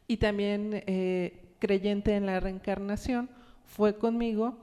y 0.07 0.17
también 0.17 0.83
eh, 0.87 1.55
creyente 1.59 2.15
en 2.15 2.25
la 2.25 2.39
reencarnación, 2.39 3.29
fue 3.65 3.97
conmigo. 3.97 4.57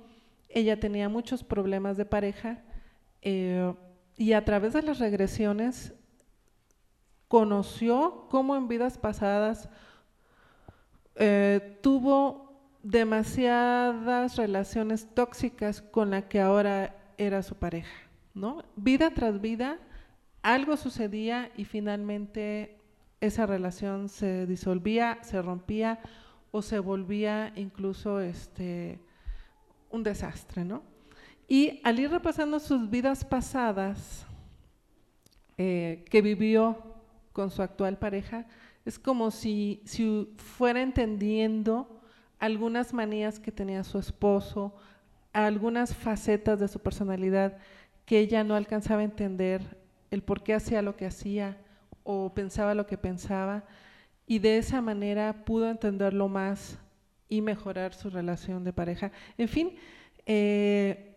Ella 0.48 0.78
tenía 0.78 1.08
muchos 1.08 1.42
problemas 1.42 1.96
de 1.96 2.04
pareja 2.04 2.62
eh, 3.22 3.72
y 4.16 4.32
a 4.32 4.44
través 4.44 4.72
de 4.72 4.82
las 4.82 4.98
regresiones 4.98 5.94
conoció 7.28 8.26
cómo 8.28 8.56
en 8.56 8.68
vidas 8.68 8.98
pasadas 8.98 9.68
eh, 11.16 11.78
tuvo 11.82 12.52
demasiadas 12.82 14.36
relaciones 14.36 15.06
tóxicas 15.14 15.82
con 15.82 16.10
la 16.10 16.28
que 16.28 16.40
ahora 16.40 16.96
era 17.18 17.42
su 17.42 17.54
pareja, 17.56 18.08
¿no? 18.34 18.64
Vida 18.76 19.10
tras 19.10 19.40
vida, 19.40 19.78
algo 20.42 20.76
sucedía 20.76 21.50
y 21.56 21.64
finalmente 21.64 22.78
esa 23.20 23.46
relación 23.46 24.08
se 24.08 24.46
disolvía, 24.46 25.18
se 25.22 25.40
rompía 25.40 26.00
o 26.50 26.60
se 26.60 26.80
volvía 26.80 27.52
incluso 27.54 28.20
este, 28.20 28.98
un 29.90 30.02
desastre, 30.02 30.64
¿no? 30.64 30.82
Y 31.46 31.80
al 31.84 32.00
ir 32.00 32.10
repasando 32.10 32.58
sus 32.58 32.90
vidas 32.90 33.24
pasadas 33.24 34.26
eh, 35.58 36.04
que 36.10 36.22
vivió 36.22 36.96
con 37.32 37.50
su 37.50 37.62
actual 37.62 37.98
pareja, 37.98 38.46
es 38.84 38.98
como 38.98 39.30
si, 39.30 39.80
si 39.84 40.32
fuera 40.36 40.82
entendiendo 40.82 42.00
algunas 42.38 42.92
manías 42.92 43.38
que 43.38 43.52
tenía 43.52 43.84
su 43.84 43.98
esposo, 43.98 44.74
algunas 45.32 45.94
facetas 45.94 46.58
de 46.58 46.68
su 46.68 46.80
personalidad 46.80 47.56
que 48.04 48.18
ella 48.18 48.42
no 48.44 48.54
alcanzaba 48.54 49.00
a 49.00 49.04
entender, 49.04 49.78
el 50.10 50.22
por 50.22 50.42
qué 50.42 50.54
hacía 50.54 50.82
lo 50.82 50.96
que 50.96 51.06
hacía 51.06 51.56
o 52.02 52.34
pensaba 52.34 52.74
lo 52.74 52.86
que 52.86 52.98
pensaba, 52.98 53.64
y 54.26 54.40
de 54.40 54.58
esa 54.58 54.80
manera 54.80 55.44
pudo 55.44 55.70
entenderlo 55.70 56.28
más 56.28 56.78
y 57.28 57.40
mejorar 57.40 57.94
su 57.94 58.10
relación 58.10 58.64
de 58.64 58.72
pareja. 58.72 59.12
En 59.38 59.48
fin, 59.48 59.76
eh, 60.26 61.16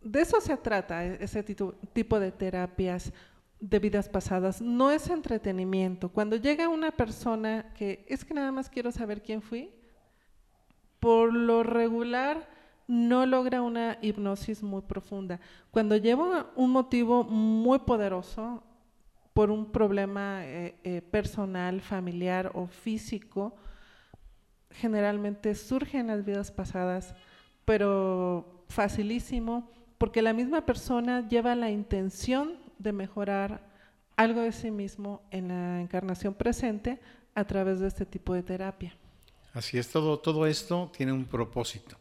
de 0.00 0.20
eso 0.20 0.40
se 0.40 0.56
trata, 0.56 1.04
e-, 1.04 1.22
ese 1.22 1.42
tipo 1.42 2.20
de 2.20 2.32
terapias 2.32 3.12
de 3.60 3.78
vidas 3.78 4.08
pasadas. 4.08 4.60
No 4.60 4.90
es 4.90 5.08
entretenimiento. 5.10 6.08
Cuando 6.08 6.36
llega 6.36 6.68
una 6.68 6.90
persona 6.90 7.72
que 7.74 8.04
es 8.08 8.24
que 8.24 8.34
nada 8.34 8.52
más 8.52 8.70
quiero 8.70 8.90
saber 8.90 9.22
quién 9.22 9.42
fui, 9.42 9.70
por 10.98 11.32
lo 11.32 11.62
regular 11.62 12.48
no 12.86 13.24
logra 13.24 13.62
una 13.62 13.98
hipnosis 14.02 14.62
muy 14.62 14.82
profunda. 14.82 15.38
Cuando 15.70 15.96
lleva 15.96 16.50
un 16.56 16.70
motivo 16.70 17.22
muy 17.24 17.78
poderoso 17.80 18.64
por 19.32 19.50
un 19.50 19.70
problema 19.70 20.44
eh, 20.44 20.76
eh, 20.82 21.02
personal, 21.02 21.80
familiar 21.80 22.50
o 22.54 22.66
físico, 22.66 23.54
generalmente 24.70 25.54
surge 25.54 25.98
en 25.98 26.08
las 26.08 26.24
vidas 26.24 26.50
pasadas, 26.50 27.14
pero 27.64 28.64
facilísimo 28.68 29.70
porque 29.98 30.22
la 30.22 30.32
misma 30.32 30.64
persona 30.64 31.28
lleva 31.28 31.54
la 31.54 31.70
intención 31.70 32.58
de 32.80 32.92
mejorar 32.92 33.68
algo 34.16 34.40
de 34.40 34.52
sí 34.52 34.70
mismo 34.70 35.22
en 35.30 35.48
la 35.48 35.80
encarnación 35.80 36.34
presente 36.34 37.00
a 37.34 37.44
través 37.44 37.80
de 37.80 37.88
este 37.88 38.04
tipo 38.04 38.34
de 38.34 38.42
terapia. 38.42 38.94
Así 39.52 39.78
es, 39.78 39.88
todo, 39.88 40.18
todo 40.18 40.46
esto 40.46 40.90
tiene 40.96 41.12
un 41.12 41.24
propósito. 41.24 41.96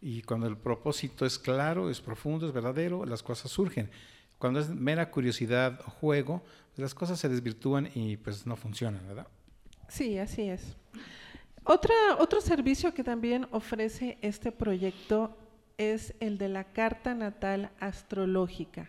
Y 0.00 0.22
cuando 0.22 0.46
el 0.46 0.56
propósito 0.56 1.24
es 1.24 1.38
claro, 1.38 1.90
es 1.90 2.00
profundo, 2.00 2.46
es 2.46 2.52
verdadero, 2.52 3.04
las 3.04 3.22
cosas 3.22 3.50
surgen. 3.50 3.90
Cuando 4.38 4.58
es 4.58 4.68
mera 4.68 5.10
curiosidad 5.10 5.80
o 5.86 5.90
juego, 5.90 6.42
pues 6.70 6.78
las 6.80 6.94
cosas 6.94 7.20
se 7.20 7.28
desvirtúan 7.28 7.88
y 7.94 8.16
pues 8.16 8.46
no 8.46 8.56
funcionan, 8.56 9.06
¿verdad? 9.06 9.28
Sí, 9.88 10.18
así 10.18 10.42
es. 10.42 10.76
Otra, 11.64 11.94
otro 12.18 12.40
servicio 12.40 12.92
que 12.92 13.04
también 13.04 13.46
ofrece 13.52 14.18
este 14.22 14.50
proyecto 14.50 15.36
es 15.78 16.14
el 16.18 16.38
de 16.38 16.48
la 16.48 16.64
carta 16.64 17.14
natal 17.14 17.70
astrológica. 17.78 18.88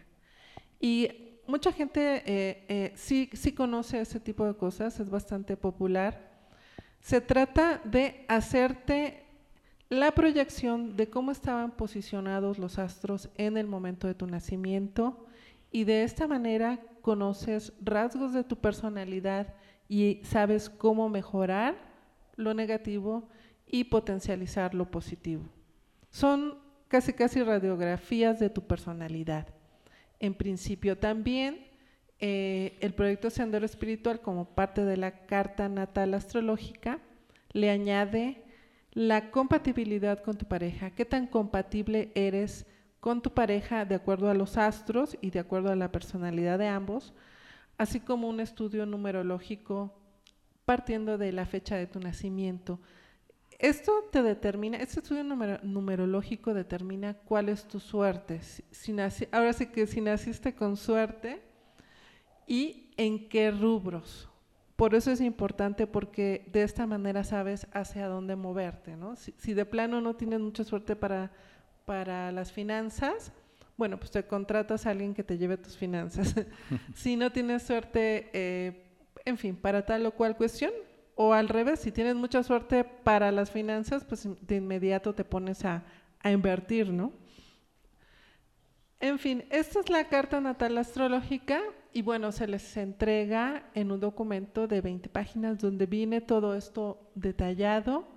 Y 0.83 1.39
mucha 1.47 1.71
gente 1.71 2.23
eh, 2.25 2.65
eh, 2.67 2.91
sí, 2.95 3.29
sí 3.31 3.53
conoce 3.53 4.01
ese 4.01 4.19
tipo 4.19 4.45
de 4.45 4.53
cosas, 4.53 4.99
es 4.99 5.09
bastante 5.09 5.55
popular. 5.55 6.29
Se 6.99 7.21
trata 7.21 7.79
de 7.85 8.25
hacerte 8.27 9.23
la 9.87 10.11
proyección 10.11 10.97
de 10.97 11.09
cómo 11.09 11.31
estaban 11.31 11.71
posicionados 11.71 12.59
los 12.59 12.79
astros 12.79 13.29
en 13.37 13.55
el 13.55 13.65
momento 13.65 14.07
de 14.07 14.13
tu 14.13 14.27
nacimiento 14.27 15.25
y 15.71 15.85
de 15.85 16.03
esta 16.03 16.27
manera 16.27 16.81
conoces 17.01 17.71
rasgos 17.79 18.33
de 18.33 18.43
tu 18.43 18.57
personalidad 18.57 19.53
y 19.87 20.19
sabes 20.25 20.69
cómo 20.69 21.07
mejorar 21.07 21.77
lo 22.35 22.53
negativo 22.53 23.29
y 23.65 23.85
potencializar 23.85 24.75
lo 24.75 24.91
positivo. 24.91 25.45
Son 26.09 26.57
casi 26.89 27.13
casi 27.13 27.41
radiografías 27.41 28.37
de 28.41 28.49
tu 28.49 28.67
personalidad. 28.67 29.62
En 30.23 30.35
principio 30.35 30.97
también 30.97 31.67
eh, 32.17 32.77
el 32.79 32.93
proyecto 32.93 33.29
Sendero 33.29 33.65
Espiritual 33.65 34.21
como 34.21 34.55
parte 34.55 34.85
de 34.85 34.95
la 34.95 35.25
carta 35.25 35.67
natal 35.67 36.13
astrológica 36.13 37.01
le 37.51 37.69
añade 37.69 38.41
la 38.93 39.31
compatibilidad 39.31 40.23
con 40.23 40.37
tu 40.37 40.45
pareja, 40.45 40.91
qué 40.91 41.03
tan 41.03 41.27
compatible 41.27 42.13
eres 42.15 42.65
con 43.01 43.21
tu 43.21 43.33
pareja 43.33 43.83
de 43.83 43.95
acuerdo 43.95 44.29
a 44.29 44.33
los 44.33 44.55
astros 44.55 45.17
y 45.19 45.31
de 45.31 45.39
acuerdo 45.39 45.73
a 45.73 45.75
la 45.75 45.91
personalidad 45.91 46.57
de 46.57 46.69
ambos, 46.69 47.13
así 47.77 47.99
como 47.99 48.29
un 48.29 48.39
estudio 48.39 48.85
numerológico 48.85 49.93
partiendo 50.63 51.17
de 51.17 51.33
la 51.33 51.45
fecha 51.45 51.75
de 51.75 51.87
tu 51.87 51.99
nacimiento. 51.99 52.79
Esto 53.63 54.09
te 54.11 54.21
determina, 54.21 54.75
este 54.79 54.99
estudio 54.99 55.23
numerológico 55.23 56.53
determina 56.53 57.13
cuál 57.13 57.47
es 57.47 57.65
tu 57.65 57.79
suerte. 57.79 58.41
Si, 58.41 58.93
ahora 59.31 59.53
sí 59.53 59.67
que 59.67 59.87
si 59.87 60.01
naciste 60.01 60.53
con 60.53 60.75
suerte 60.75 61.41
y 62.45 62.91
en 62.97 63.29
qué 63.29 63.51
rubros. 63.51 64.27
Por 64.75 64.95
eso 64.95 65.11
es 65.11 65.21
importante 65.21 65.87
porque 65.87 66.45
de 66.51 66.63
esta 66.63 66.85
manera 66.85 67.23
sabes 67.23 67.67
hacia 67.71 68.07
dónde 68.07 68.35
moverte. 68.35 68.97
¿no? 68.97 69.15
Si, 69.15 69.53
de 69.53 69.65
plano 69.65 70.01
no 70.01 70.17
tienes 70.17 70.41
mucha 70.41 70.65
suerte 70.65 70.97
para, 70.97 71.31
para 71.85 72.33
las 72.33 72.51
finanzas, 72.51 73.31
bueno, 73.77 73.97
pues 73.97 74.11
te 74.11 74.27
contratas 74.27 74.85
a 74.85 74.89
alguien 74.89 75.13
que 75.13 75.23
te 75.23 75.37
lleve 75.37 75.55
tus 75.55 75.77
finanzas. 75.77 76.35
si 76.95 77.15
no 77.15 77.31
tienes 77.31 77.63
suerte, 77.63 78.29
eh, 78.33 78.91
en 79.23 79.37
fin, 79.37 79.55
para 79.55 79.85
tal 79.85 80.05
o 80.05 80.11
cual 80.11 80.35
cuestión, 80.35 80.73
o 81.15 81.33
al 81.33 81.49
revés, 81.49 81.79
si 81.79 81.91
tienes 81.91 82.15
mucha 82.15 82.43
suerte 82.43 82.83
para 82.83 83.31
las 83.31 83.51
finanzas, 83.51 84.03
pues 84.03 84.27
de 84.41 84.55
inmediato 84.55 85.13
te 85.13 85.23
pones 85.23 85.63
a, 85.65 85.83
a 86.19 86.31
invertir, 86.31 86.89
¿no? 86.89 87.11
En 88.99 89.19
fin, 89.19 89.43
esta 89.49 89.81
es 89.81 89.89
la 89.89 90.07
carta 90.07 90.39
natal 90.39 90.77
astrológica 90.77 91.61
y 91.91 92.01
bueno, 92.01 92.31
se 92.31 92.47
les 92.47 92.77
entrega 92.77 93.69
en 93.75 93.91
un 93.91 93.99
documento 93.99 94.65
de 94.65 94.81
20 94.81 95.09
páginas 95.09 95.59
donde 95.59 95.85
viene 95.85 96.21
todo 96.21 96.55
esto 96.55 97.11
detallado 97.13 98.07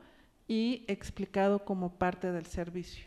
y 0.48 0.84
explicado 0.86 1.64
como 1.64 1.98
parte 1.98 2.30
del 2.30 2.46
servicio. 2.46 3.04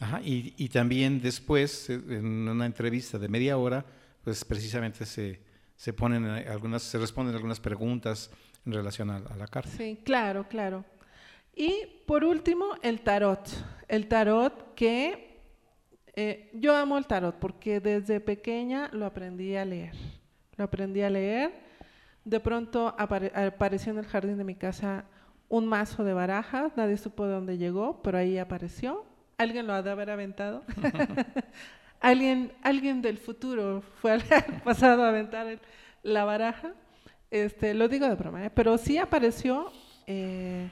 Ajá, 0.00 0.22
y, 0.22 0.54
y 0.56 0.70
también 0.70 1.20
después, 1.20 1.90
eh, 1.90 2.00
en 2.08 2.48
una 2.48 2.64
entrevista 2.64 3.18
de 3.18 3.28
media 3.28 3.58
hora, 3.58 3.84
pues 4.24 4.42
precisamente 4.44 5.04
se, 5.04 5.40
se 5.76 5.92
ponen 5.92 6.24
algunas, 6.24 6.82
se 6.82 6.98
responden 6.98 7.34
algunas 7.34 7.60
preguntas 7.60 8.30
en 8.66 8.72
relación 8.72 9.10
a, 9.10 9.16
a, 9.16 9.36
la 9.36 9.46
carta. 9.46 9.70
Sí, 9.70 10.00
claro, 10.04 10.46
claro. 10.48 10.84
Y 11.54 12.02
por 12.06 12.24
último, 12.24 12.74
el 12.82 13.00
tarot. 13.00 13.48
El 13.88 14.08
tarot 14.08 14.74
que 14.74 15.30
eh, 16.16 16.50
yo 16.52 16.76
amo 16.76 16.98
el 16.98 17.06
tarot 17.06 17.36
porque 17.36 17.80
desde 17.80 18.20
pequeña 18.20 18.90
lo 18.92 19.06
aprendí 19.06 19.56
a 19.56 19.64
leer. 19.64 19.94
Lo 20.56 20.64
aprendí 20.64 21.02
a 21.02 21.10
leer. 21.10 21.52
De 22.24 22.40
pronto 22.40 22.94
apareció 22.98 23.92
en 23.92 23.98
el 23.98 24.06
jardín 24.06 24.36
de 24.36 24.44
mi 24.44 24.54
casa 24.54 25.04
un 25.48 25.66
mazo 25.66 26.04
de 26.04 26.12
barajas. 26.12 26.76
Nadie 26.76 26.96
supo 26.96 27.26
de 27.26 27.32
dónde 27.32 27.58
llegó, 27.58 28.02
pero 28.02 28.18
ahí 28.18 28.38
apareció. 28.38 29.06
Alguien 29.38 29.66
lo 29.66 29.72
ha 29.72 29.82
de 29.82 29.90
haber 29.90 30.10
aventado. 30.10 30.64
alguien, 32.00 32.52
alguien 32.62 33.00
del 33.02 33.18
futuro 33.18 33.82
fue 34.00 34.12
al 34.12 34.22
pasado 34.64 35.04
a 35.04 35.08
aventar 35.08 35.58
la 36.02 36.24
baraja. 36.24 36.74
Este, 37.30 37.74
lo 37.74 37.88
digo 37.88 38.08
de 38.08 38.14
broma, 38.16 38.44
¿eh? 38.44 38.50
pero 38.50 38.76
sí 38.76 38.98
apareció. 38.98 39.72
Eh, 40.06 40.68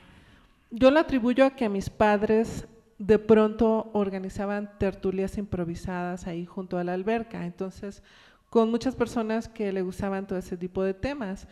yo 0.71 0.90
lo 0.90 1.01
atribuyo 1.01 1.44
a 1.44 1.51
que 1.51 1.68
mis 1.68 1.88
padres 1.88 2.66
de 2.99 3.18
pronto 3.18 3.90
organizaban 3.92 4.77
tertulias 4.79 5.38
improvisadas 5.38 6.27
ahí 6.27 6.44
junto 6.44 6.79
a 6.79 6.85
la 6.85 6.94
alberca. 6.94 7.47
Entonces, 7.47 8.03
con 8.51 8.71
muchas 8.71 8.97
personas 8.97 9.49
que 9.49 9.73
le 9.73 9.83
gustaban 9.83 10.27
todo 10.27 10.38
ese 10.38 10.57
tipo 10.57 10.83
de 10.83 10.94
temas, 10.94 11.47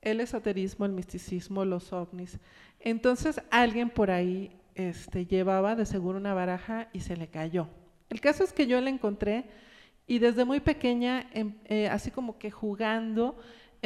el 0.00 0.20
esoterismo, 0.20 0.86
el 0.86 0.92
misticismo, 0.92 1.64
los 1.64 1.92
ovnis. 1.92 2.38
Entonces, 2.80 3.42
alguien 3.50 3.90
por 3.90 4.10
ahí 4.10 4.56
este, 4.74 5.26
llevaba 5.26 5.74
de 5.74 5.84
seguro 5.84 6.18
una 6.18 6.34
baraja 6.34 6.88
y 6.92 7.00
se 7.00 7.16
le 7.16 7.28
cayó. 7.28 7.68
El 8.08 8.20
caso 8.20 8.44
es 8.44 8.52
que 8.52 8.66
yo 8.66 8.80
la 8.80 8.90
encontré 8.90 9.44
y 10.06 10.18
desde 10.20 10.44
muy 10.44 10.60
pequeña, 10.60 11.28
em, 11.32 11.54
eh, 11.64 11.88
así 11.88 12.10
como 12.10 12.38
que 12.38 12.50
jugando, 12.50 13.36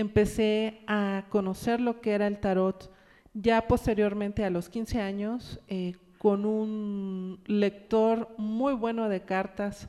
empecé 0.01 0.81
a 0.87 1.25
conocer 1.29 1.81
lo 1.81 2.01
que 2.01 2.13
era 2.13 2.27
el 2.27 2.39
tarot. 2.39 2.93
Ya 3.33 3.67
posteriormente, 3.69 4.45
a 4.45 4.51
los 4.51 4.69
15 4.69 5.01
años, 5.01 5.61
eh, 5.69 5.95
con 6.19 6.45
un 6.45 7.41
lector 7.47 8.29
muy 8.37 8.75
bueno 8.75 9.09
de 9.09 9.23
cartas 9.23 9.89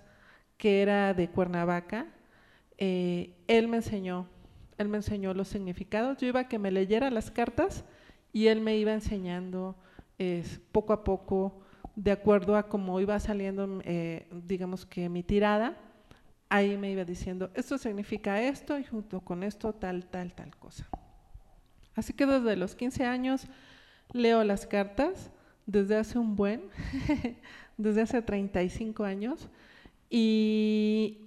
que 0.58 0.82
era 0.82 1.13
de 1.13 1.30
Cuernavaca. 1.30 2.08
Eh, 2.78 3.34
él 3.47 3.67
me 3.67 3.78
enseñó, 3.78 4.28
él 4.78 4.88
me 4.88 4.97
enseñó 4.97 5.34
los 5.34 5.47
significados. 5.47 6.17
Yo 6.19 6.28
iba 6.28 6.41
a 6.41 6.47
que 6.47 6.60
me 6.60 6.71
leyera 6.71 7.10
las 7.10 7.32
cartas 7.32 7.84
y 8.32 8.47
él 8.47 8.62
me 8.62 8.78
iba 8.78 8.93
enseñando 8.93 9.76
poco 10.71 10.93
a 10.93 11.04
poco, 11.04 11.62
de 11.95 12.12
acuerdo 12.12 12.56
a 12.56 12.67
cómo 12.67 13.00
iba 13.00 13.19
saliendo, 13.19 13.82
eh, 13.84 14.28
digamos 14.32 14.86
que 14.86 15.10
mi 15.10 15.24
tirada, 15.24 15.78
ahí 16.52 16.78
me 16.78 16.92
iba 16.92 17.06
diciendo, 17.06 17.50
esto 17.56 17.78
significa 17.78 18.42
esto 18.42 18.78
y 18.78 18.84
junto 18.84 19.22
con 19.22 19.42
esto 19.42 19.74
tal, 19.74 20.06
tal, 20.06 20.34
tal 20.34 20.54
cosa. 20.58 20.86
Así 21.96 22.12
que 22.12 22.26
desde 22.26 22.58
los 22.58 22.76
15 22.76 23.06
años 23.06 23.48
leo 24.12 24.44
las 24.44 24.68
cartas 24.68 25.32
desde 25.66 25.96
hace 25.96 26.20
un 26.20 26.36
buen, 26.36 26.64
desde 27.78 28.02
hace 28.02 28.22
35 28.22 29.06
años, 29.06 29.48
y, 30.10 31.20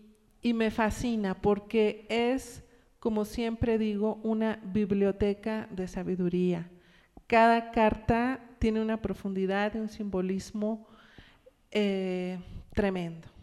y 0.42 0.52
me 0.52 0.70
fascina 0.70 1.40
porque 1.40 2.04
es, 2.10 2.62
como 3.00 3.24
siempre 3.24 3.78
digo, 3.78 4.20
una 4.22 4.60
biblioteca 4.62 5.68
de 5.70 5.88
sabiduría. 5.88 6.68
Cada 7.26 7.70
carta 7.70 8.40
tiene 8.58 8.82
una 8.82 9.00
profundidad 9.00 9.74
y 9.74 9.78
un 9.78 9.88
simbolismo 9.88 10.86
eh, 11.70 12.38
tremendo. 12.74 13.33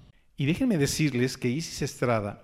Y 0.41 0.47
déjenme 0.47 0.79
decirles 0.79 1.37
que 1.37 1.49
Isis 1.49 1.83
Estrada 1.83 2.41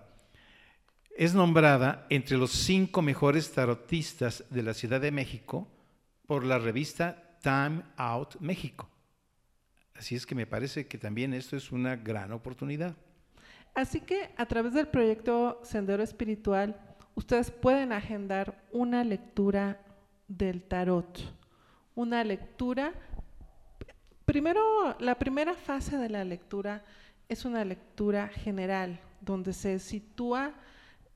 es 1.15 1.33
nombrada 1.33 2.05
entre 2.11 2.37
los 2.37 2.51
cinco 2.51 3.01
mejores 3.01 3.51
tarotistas 3.51 4.43
de 4.51 4.61
la 4.61 4.75
Ciudad 4.75 5.01
de 5.01 5.09
México 5.09 5.67
por 6.27 6.43
la 6.43 6.59
revista 6.59 7.39
Time 7.41 7.81
Out 7.95 8.35
México. 8.39 8.87
Así 9.95 10.13
es 10.13 10.27
que 10.27 10.35
me 10.35 10.45
parece 10.45 10.85
que 10.85 10.99
también 10.99 11.33
esto 11.33 11.57
es 11.57 11.71
una 11.71 11.95
gran 11.95 12.33
oportunidad. 12.33 12.95
Así 13.73 14.01
que 14.01 14.29
a 14.37 14.45
través 14.45 14.75
del 14.75 14.89
proyecto 14.89 15.59
Sendero 15.63 16.03
Espiritual, 16.03 16.79
ustedes 17.15 17.49
pueden 17.49 17.91
agendar 17.91 18.63
una 18.71 19.03
lectura 19.03 19.81
del 20.27 20.61
tarot. 20.61 21.33
Una 21.95 22.23
lectura, 22.23 22.93
primero, 24.23 24.95
la 24.99 25.17
primera 25.17 25.55
fase 25.55 25.97
de 25.97 26.09
la 26.09 26.23
lectura 26.23 26.83
es 27.29 27.45
una 27.45 27.65
lectura 27.65 28.27
general, 28.27 28.99
donde 29.21 29.53
se 29.53 29.79
sitúa 29.79 30.53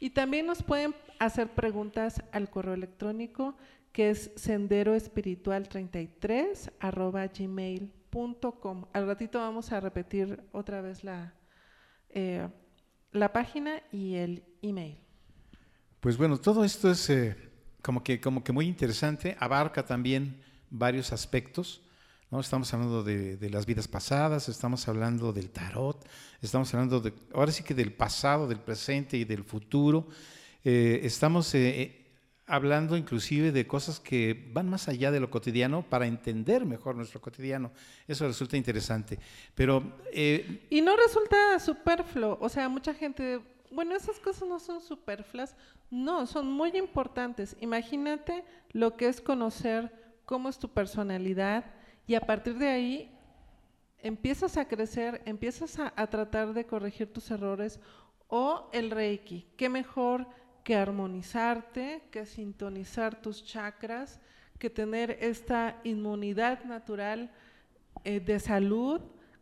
y 0.03 0.09
también 0.09 0.45
nos 0.45 0.61
pueden 0.61 0.93
hacer 1.17 1.53
preguntas 1.53 2.21
al 2.33 2.49
correo 2.49 2.73
electrónico 2.73 3.55
que 3.93 4.09
es 4.09 4.35
senderoespiritual33 4.35 6.73
arroba 6.81 7.25
gmail.com. 7.27 8.85
Al 8.91 9.07
ratito 9.07 9.39
vamos 9.39 9.71
a 9.71 9.79
repetir 9.79 10.43
otra 10.51 10.81
vez 10.81 11.05
la, 11.05 11.33
eh, 12.09 12.49
la 13.13 13.31
página 13.31 13.81
y 13.93 14.15
el 14.15 14.43
email. 14.61 14.97
Pues 16.01 16.17
bueno, 16.17 16.37
todo 16.37 16.65
esto 16.65 16.91
es 16.91 17.09
eh, 17.09 17.37
como, 17.81 18.03
que, 18.03 18.19
como 18.19 18.43
que 18.43 18.51
muy 18.51 18.67
interesante, 18.67 19.37
abarca 19.39 19.85
también 19.85 20.41
varios 20.69 21.13
aspectos. 21.13 21.81
Estamos 22.39 22.73
hablando 22.73 23.03
de, 23.03 23.49
las 23.51 23.65
vidas 23.65 23.87
pasadas, 23.87 24.49
estamos 24.49 24.87
hablando 24.87 25.33
del 25.33 25.51
tarot, 25.51 26.03
estamos 26.41 26.73
hablando 26.73 26.99
de, 26.99 27.13
ahora 27.33 27.51
sí 27.51 27.63
que 27.63 27.75
del 27.75 27.93
pasado, 27.93 28.47
del 28.47 28.59
presente 28.59 29.17
y 29.17 29.23
del 29.23 29.43
futuro. 29.43 30.07
Eh, 30.63 31.01
estamos 31.03 31.53
eh, 31.53 31.81
eh, 31.81 32.11
hablando 32.47 32.97
inclusive 32.97 33.51
de 33.51 33.67
cosas 33.67 33.99
que 33.99 34.49
van 34.51 34.67
más 34.67 34.87
allá 34.87 35.11
de 35.11 35.19
lo 35.19 35.29
cotidiano 35.29 35.83
para 35.87 36.07
entender 36.07 36.65
mejor 36.65 36.95
nuestro 36.95 37.21
cotidiano. 37.21 37.71
Eso 38.07 38.25
resulta 38.25 38.57
interesante. 38.57 39.19
Pero 39.53 39.83
Y 40.11 40.81
no 40.81 40.95
resulta 40.97 41.59
superfluo, 41.59 42.37
o 42.41 42.49
sea, 42.49 42.67
mucha 42.67 42.95
gente, 42.95 43.41
bueno, 43.71 43.95
esas 43.95 44.19
cosas 44.19 44.47
no 44.47 44.59
son 44.59 44.81
superfluas, 44.81 45.55
no, 45.91 46.25
son 46.25 46.51
muy 46.51 46.75
importantes. 46.77 47.55
Imagínate 47.61 48.43
lo 48.71 48.97
que 48.97 49.07
es 49.07 49.21
conocer 49.21 49.93
cómo 50.25 50.49
es 50.49 50.57
tu 50.57 50.69
personalidad 50.69 51.65
y 52.05 52.15
a 52.15 52.21
partir 52.21 52.57
de 52.57 52.67
ahí 52.67 53.11
empiezas 53.99 54.57
a 54.57 54.67
crecer, 54.67 55.21
empiezas 55.25 55.79
a, 55.79 56.07
tratar 56.07 56.53
de 56.53 56.65
corregir 56.65 57.11
tus 57.11 57.31
errores 57.31 57.79
o 58.27 58.69
el 58.73 58.91
Reiki. 58.91 59.47
¿Qué 59.55 59.69
mejor 59.69 60.27
que 60.63 60.75
armonizarte, 60.75 62.03
que 62.11 62.25
sintonizar 62.25 63.21
tus 63.21 63.45
chakras, 63.45 64.19
que 64.59 64.69
tener 64.69 65.17
esta 65.21 65.79
inmunidad 65.83 66.63
natural 66.65 67.31
eh, 68.03 68.19
de 68.19 68.39
salud, 68.39 69.01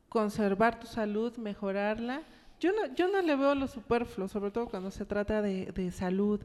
conservar 0.10 0.80
tu 0.80 0.88
salud, 0.88 1.36
mejorarla? 1.38 2.22
Yo 2.60 2.72
no, 2.74 2.94
yo 2.94 3.08
no 3.08 3.22
le 3.22 3.36
veo 3.36 3.56
lo 3.56 3.68
superfluo, 3.68 4.28
sobre 4.28 4.52
todo 4.52 4.68
cuando 4.68 4.92
se 4.92 5.06
trata 5.06 5.42
de 5.42 5.92
salud. 5.92 6.42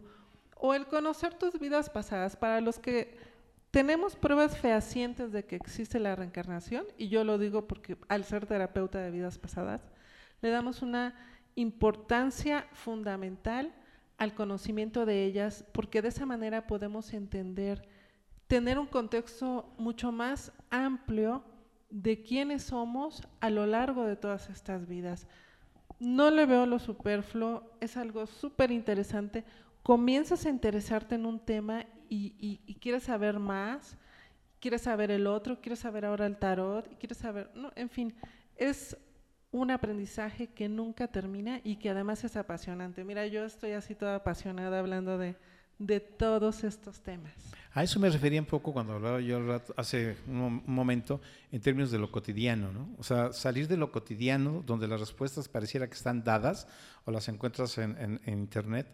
O 0.59 0.73
el 0.73 0.87
conocer 0.87 1.35
tus 1.35 1.59
vidas 1.59 1.91
pasadas. 1.91 2.35
Para 2.35 2.63
los 2.63 2.79
que 2.79 3.36
tenemos 3.77 4.17
pruebas 4.17 4.57
fehacientes 4.57 5.33
de 5.33 5.45
que 5.45 5.55
existe 5.55 6.01
la 6.01 6.17
reencarnación, 6.17 6.87
y 6.97 7.09
yo 7.09 7.25
lo 7.25 7.37
digo 7.37 7.67
porque 7.69 7.99
al 8.09 8.25
ser 8.25 8.47
terapeuta 8.47 9.03
de 9.03 9.11
vidas 9.11 9.37
pasadas, 9.37 9.83
le 10.41 10.49
damos 10.49 10.81
una 10.81 11.15
importancia 11.57 12.67
fundamental 12.73 13.75
al 14.17 14.35
conocimiento 14.35 15.05
de 15.05 15.25
ellas, 15.25 15.63
porque 15.73 16.01
de 16.01 16.09
esa 16.09 16.25
manera 16.25 16.67
podemos 16.67 17.13
entender, 17.13 17.87
tener 18.47 18.79
un 18.79 18.87
contexto 18.87 19.71
mucho 19.77 20.11
más 20.11 20.53
amplio 20.71 21.45
de 21.91 22.23
quiénes 22.23 22.63
somos 22.63 23.29
a 23.41 23.51
lo 23.51 23.67
largo 23.67 24.07
de 24.07 24.17
todas 24.17 24.49
estas 24.49 24.89
vidas. 24.89 25.27
No 26.01 26.31
le 26.31 26.47
veo 26.47 26.65
lo 26.65 26.79
superfluo, 26.79 27.77
es 27.81 27.99
algo 27.99 28.27
súper 28.27 28.71
interesante. 28.71 29.45
Comienzas 29.83 30.47
a 30.47 30.49
interesarte 30.49 31.17
en 31.17 31.27
un 31.27 31.39
tema 31.39 31.85
y, 32.09 32.35
y- 32.39 32.61
y 32.67 32.75
quieres 32.77 33.05
saber 33.05 33.39
más, 33.39 33.97
quieres 34.61 34.83
saber 34.83 35.11
el 35.11 35.27
otro, 35.27 35.61
quieres 35.61 35.81
saber 35.81 36.05
ahora 36.05 36.27
el 36.27 36.37
tarot, 36.39 36.99
quieres 36.99 37.19
saber, 37.19 37.51
no, 37.55 37.73
en 37.77 37.89
fin, 37.91 38.15
es 38.57 38.97
un 39.53 39.71
aprendizaje 39.71 40.49
que 40.49 40.69
nunca 40.69 41.09
termina 41.09 41.61
y 41.65 41.77
que 41.77 41.91
además 41.91 42.25
es 42.25 42.37
apasionante. 42.37 43.05
Mira, 43.05 43.27
yo 43.27 43.45
estoy 43.45 43.73
así 43.73 43.95
toda 43.95 44.17
apasionada 44.17 44.79
hablando 44.81 45.17
de, 45.19 45.37
de 45.79 46.01
todos 46.01 46.65
estos 46.65 47.01
temas. 47.01 47.33
A 47.73 47.83
eso 47.83 48.01
me 48.01 48.09
refería 48.11 48.41
un 48.41 48.47
poco 48.47 48.73
cuando 48.73 48.95
hablaba 48.95 49.21
yo 49.21 49.39
hace 49.77 50.17
un 50.27 50.63
momento 50.67 51.21
en 51.53 51.61
términos 51.61 51.91
de 51.91 51.99
lo 51.99 52.11
cotidiano, 52.11 52.73
¿no? 52.73 52.89
O 52.99 53.03
sea, 53.03 53.33
salir 53.33 53.69
de 53.69 53.77
lo 53.77 53.93
cotidiano, 53.93 54.63
donde 54.67 54.89
las 54.89 54.99
respuestas 55.01 55.49
pareciera 55.49 55.87
que 55.87 55.95
están 55.95 56.25
dadas 56.25 56.67
o 57.05 57.11
las 57.11 57.29
encuentras 57.29 57.77
en, 57.79 57.97
en- 57.99 58.21
en 58.25 58.39
internet, 58.39 58.87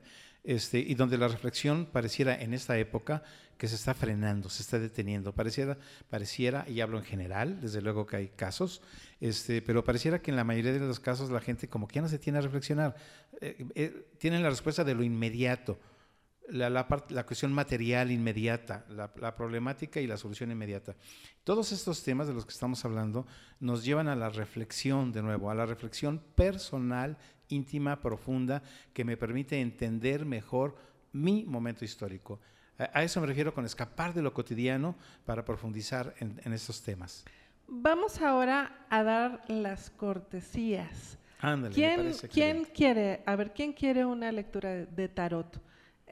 este, 0.45 0.79
y 0.79 0.95
donde 0.95 1.19
la 1.19 1.29
reflexión 1.29 1.87
pareciera 1.87 2.41
en 2.41 2.55
esta 2.55 2.77
época 2.79 3.23
que 3.57 3.69
se 3.69 3.77
está 3.77 3.95
frenando, 3.95 4.49
se 4.49 4.63
está 4.63 4.79
deteniendo. 4.79 5.33
Pareciera, 5.33 5.79
pareciera, 6.11 6.69
y 6.69 6.81
hablo 6.81 6.99
en 6.99 7.05
general, 7.05 7.61
desde 7.61 7.81
luego 7.81 8.07
que 8.07 8.17
hay 8.17 8.29
casos, 8.29 8.83
este, 9.21 9.63
pero 9.63 9.85
pareciera 9.85 10.21
que 10.21 10.33
en 10.33 10.37
la 10.37 10.45
mayoría 10.45 10.73
de 10.73 10.81
los 10.81 10.99
casos 10.99 11.31
la 11.31 11.41
gente 11.41 11.69
como 11.69 11.87
que 11.87 11.97
ya 11.97 12.03
no 12.03 12.09
se 12.09 12.19
tiene 12.19 12.39
a 12.39 12.43
reflexionar. 12.43 12.97
Eh, 13.41 13.65
eh, 13.75 14.07
tienen 14.19 14.43
la 14.43 14.51
respuesta 14.51 14.83
de 14.83 14.95
lo 14.95 15.05
inmediato 15.05 15.79
la, 16.49 16.69
la, 16.71 16.89
part- 16.89 17.11
la 17.11 17.25
cuestión 17.25 17.53
material 17.53 18.11
inmediata, 18.11 18.85
la, 18.89 19.13
la 19.17 19.35
problemática 19.35 20.01
y 20.01 20.07
la 20.07 20.17
solución 20.17 20.51
inmediata. 20.51 20.97
Todos 21.45 21.73
estos 21.73 22.03
temas 22.03 22.27
de 22.29 22.35
los 22.35 22.45
que 22.45 22.53
estamos 22.53 22.85
hablando 22.85 23.27
nos 23.61 23.85
llevan 23.85 24.09
a 24.09 24.17
la 24.17 24.29
reflexión 24.29 25.13
de 25.13 25.23
nuevo, 25.23 25.51
a 25.51 25.55
la 25.55 25.67
reflexión 25.67 26.21
personal, 26.35 27.17
íntima, 27.49 28.01
profunda, 28.01 28.63
que 28.93 29.05
me 29.05 29.17
permite 29.17 29.61
entender 29.61 30.25
mejor 30.25 30.77
mi 31.13 31.45
momento 31.45 31.85
histórico. 31.85 32.41
A, 32.79 33.01
a 33.01 33.03
eso 33.03 33.21
me 33.21 33.27
refiero 33.27 33.53
con 33.53 33.65
escapar 33.65 34.15
de 34.15 34.23
lo 34.23 34.33
cotidiano 34.33 34.97
para 35.25 35.45
profundizar 35.45 36.15
en, 36.21 36.41
en 36.45 36.53
estos 36.53 36.83
temas. 36.83 37.25
Vamos 37.67 38.21
ahora 38.21 38.87
a 38.91 39.03
dar 39.03 39.45
las 39.49 39.91
cortesías. 39.91 41.19
Ándale, 41.41 41.71
me 41.71 41.75
¿Quién, 41.75 41.97
parece 41.97 42.29
quién 42.29 42.65
quiere, 42.65 43.23
a 43.27 43.35
ver, 43.37 43.53
quién 43.53 43.73
quiere 43.73 44.05
una 44.05 44.31
lectura 44.31 44.71
de 44.87 45.09
tarot? 45.09 45.61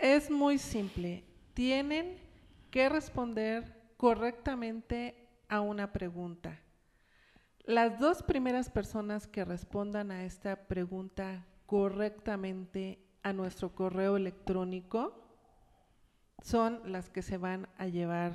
Es 0.00 0.30
muy 0.30 0.56
simple. 0.56 1.24
Tienen 1.52 2.16
que 2.70 2.88
responder 2.88 3.76
correctamente 3.98 5.28
a 5.46 5.60
una 5.60 5.92
pregunta. 5.92 6.58
Las 7.64 7.98
dos 7.98 8.22
primeras 8.22 8.70
personas 8.70 9.26
que 9.26 9.44
respondan 9.44 10.10
a 10.10 10.24
esta 10.24 10.56
pregunta 10.56 11.44
correctamente 11.66 12.98
a 13.22 13.34
nuestro 13.34 13.74
correo 13.74 14.16
electrónico 14.16 15.22
son 16.42 16.80
las 16.90 17.10
que 17.10 17.20
se 17.20 17.36
van 17.36 17.68
a 17.76 17.86
llevar 17.86 18.32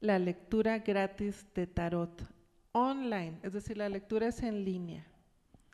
la 0.00 0.18
lectura 0.18 0.80
gratis 0.80 1.46
de 1.54 1.68
tarot 1.68 2.26
online, 2.72 3.38
es 3.44 3.52
decir, 3.52 3.78
la 3.78 3.88
lectura 3.88 4.26
es 4.26 4.42
en 4.42 4.64
línea. 4.64 5.06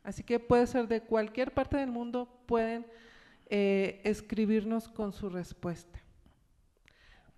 Así 0.02 0.22
que 0.22 0.38
puede 0.38 0.66
ser 0.66 0.88
de 0.88 1.00
cualquier 1.00 1.54
parte 1.54 1.78
del 1.78 1.90
mundo, 1.90 2.42
pueden 2.46 2.84
eh, 3.50 4.00
escribirnos 4.04 4.88
con 4.88 5.12
su 5.12 5.28
respuesta. 5.28 6.00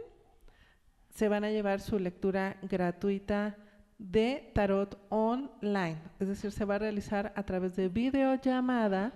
se 1.10 1.28
van 1.28 1.44
a 1.44 1.50
llevar 1.50 1.80
su 1.80 1.98
lectura 1.98 2.56
gratuita 2.62 3.56
de 3.98 4.50
tarot 4.54 4.98
online. 5.08 5.98
Es 6.20 6.28
decir, 6.28 6.52
se 6.52 6.64
va 6.64 6.76
a 6.76 6.78
realizar 6.78 7.32
a 7.34 7.42
través 7.44 7.74
de 7.74 7.88
videollamada 7.88 9.12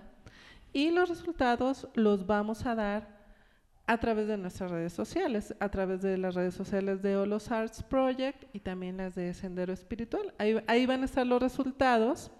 y 0.73 0.91
los 0.91 1.07
resultados 1.09 1.87
los 1.93 2.25
vamos 2.25 2.65
a 2.65 2.75
dar 2.75 3.23
a 3.85 3.97
través 3.97 4.27
de 4.27 4.37
nuestras 4.37 4.71
redes 4.71 4.93
sociales, 4.93 5.55
a 5.59 5.69
través 5.69 6.01
de 6.01 6.17
las 6.17 6.35
redes 6.35 6.55
sociales 6.55 7.01
de 7.01 7.17
Olos 7.17 7.51
Arts 7.51 7.83
Project 7.83 8.43
y 8.53 8.59
también 8.59 8.97
las 8.97 9.13
de 9.15 9.33
Sendero 9.33 9.73
Espiritual. 9.73 10.33
Ahí, 10.37 10.61
ahí 10.67 10.85
van 10.85 11.01
a 11.01 11.05
estar 11.05 11.27
los 11.27 11.41
resultados 11.41 12.31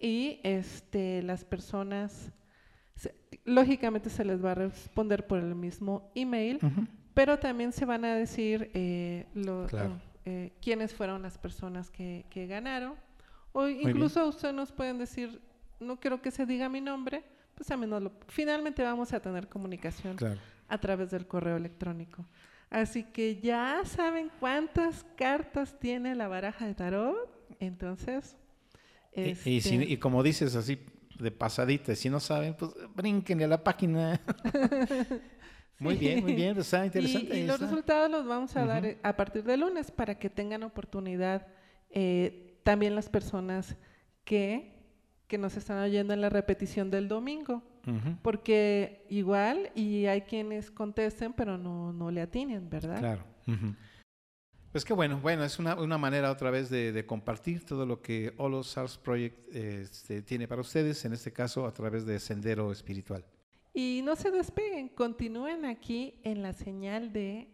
y 0.00 0.40
este, 0.44 1.22
las 1.22 1.44
personas, 1.44 2.30
lógicamente 3.44 4.10
se 4.10 4.24
les 4.24 4.44
va 4.44 4.52
a 4.52 4.54
responder 4.54 5.26
por 5.26 5.38
el 5.38 5.54
mismo 5.54 6.10
email, 6.14 6.58
pero 7.14 7.38
también 7.38 7.72
se 7.72 7.84
van 7.84 8.04
a 8.04 8.14
decir 8.14 8.70
eh, 8.74 9.26
lo- 9.34 9.66
Claro. 9.66 9.98
eh, 10.24 10.52
quiénes 10.60 10.92
fueron 10.94 11.22
las 11.22 11.38
personas 11.38 11.90
que, 11.90 12.24
que 12.30 12.46
ganaron. 12.46 12.94
O 13.52 13.68
incluso 13.68 14.26
ustedes 14.28 14.54
nos 14.54 14.70
pueden 14.72 14.98
decir, 14.98 15.40
no 15.80 15.98
quiero 15.98 16.20
que 16.20 16.30
se 16.30 16.44
diga 16.44 16.68
mi 16.68 16.80
nombre, 16.80 17.24
pues 17.54 17.68
también 17.68 17.90
nos 17.90 18.02
lo... 18.02 18.12
Finalmente 18.28 18.82
vamos 18.82 19.12
a 19.14 19.20
tener 19.20 19.48
comunicación 19.48 20.16
Claro. 20.16 20.38
a 20.68 20.78
través 20.78 21.10
del 21.10 21.26
correo 21.26 21.56
electrónico. 21.56 22.24
Así 22.68 23.04
que 23.04 23.40
ya 23.40 23.80
saben 23.84 24.30
cuántas 24.40 25.04
cartas 25.16 25.78
tiene 25.78 26.14
la 26.14 26.28
baraja 26.28 26.66
de 26.66 26.74
tarot. 26.74 27.16
Entonces, 27.60 28.36
Y- 29.14 29.20
Y, 29.22 29.30
este, 29.30 29.60
si- 29.62 29.82
y 29.94 29.96
como 29.96 30.22
dices 30.22 30.54
así 30.56 30.78
de 31.18 31.30
pasadita, 31.30 31.94
si 31.94 32.08
no 32.10 32.20
saben, 32.20 32.54
pues 32.54 32.72
brinquen 32.94 33.42
a 33.42 33.46
la 33.46 33.62
página. 33.62 34.20
muy 35.78 35.94
Sí. 35.94 36.00
bien, 36.00 36.22
muy 36.22 36.34
bien, 36.34 36.58
está 36.58 36.84
interesante. 36.84 37.38
y 37.40 37.46
los 37.46 37.54
está. 37.56 37.66
resultados 37.66 38.10
los 38.10 38.26
vamos 38.26 38.56
a 38.56 38.64
dar 38.64 38.84
eh, 38.86 38.98
a 39.02 39.16
partir 39.16 39.44
de 39.44 39.56
lunes 39.56 39.90
para 39.90 40.18
que 40.18 40.30
tengan 40.30 40.62
oportunidad 40.62 41.46
eh, 41.90 42.58
también 42.62 42.94
las 42.94 43.08
personas 43.08 43.76
que, 44.24 44.74
que 45.26 45.38
nos 45.38 45.56
están 45.56 45.78
oyendo 45.78 46.12
en 46.14 46.20
la 46.20 46.28
repetición 46.30 46.90
del 46.90 47.08
domingo. 47.08 47.62
Porque 48.22 49.06
igual, 49.10 49.70
y 49.76 50.06
hay 50.06 50.22
quienes 50.22 50.72
contesten, 50.72 51.32
pero 51.32 51.56
no, 51.56 51.92
no 51.92 52.10
le 52.10 52.20
atinen, 52.20 52.68
¿verdad? 52.68 52.98
Claro. 52.98 53.22
Pues 54.76 54.84
qué 54.84 54.92
bueno, 54.92 55.18
bueno, 55.22 55.42
es 55.42 55.58
una, 55.58 55.74
una 55.76 55.96
manera 55.96 56.30
otra 56.30 56.50
vez 56.50 56.68
de, 56.68 57.06
compartir 57.06 57.64
todo 57.64 57.86
lo 57.86 58.02
que 58.02 58.34
Holo 58.36 58.62
SARS 58.62 58.98
Project 58.98 59.48
este, 59.54 60.20
tiene 60.20 60.46
para 60.46 60.60
ustedes, 60.60 61.02
en 61.06 61.14
este 61.14 61.32
caso 61.32 61.64
a 61.64 61.72
través 61.72 62.04
de 62.04 62.20
Sendero 62.20 62.70
Espiritual. 62.70 63.24
Y 63.72 64.02
no 64.04 64.16
se 64.16 64.30
despeguen, 64.30 64.90
continúen 64.90 65.64
aquí 65.64 66.20
en 66.24 66.42
la 66.42 66.52
señal 66.52 67.10
de... 67.10 67.48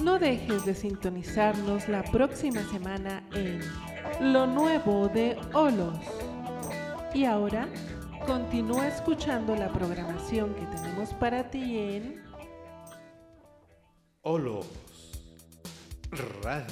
No 0.00 0.20
dejes 0.20 0.64
de 0.64 0.74
sintonizarnos 0.76 1.88
la 1.88 2.04
próxima 2.04 2.62
semana 2.70 3.28
en 3.34 3.58
Lo 4.32 4.46
Nuevo 4.46 5.08
de 5.08 5.36
Olos. 5.52 5.98
Y 7.12 7.24
ahora, 7.24 7.68
Continúa 8.26 8.88
escuchando 8.88 9.54
la 9.54 9.70
programación 9.70 10.54
que 10.54 10.64
tenemos 10.66 11.12
para 11.14 11.50
ti 11.50 11.78
en 11.78 12.22
Olos 14.22 14.66
Radio. 16.42 16.64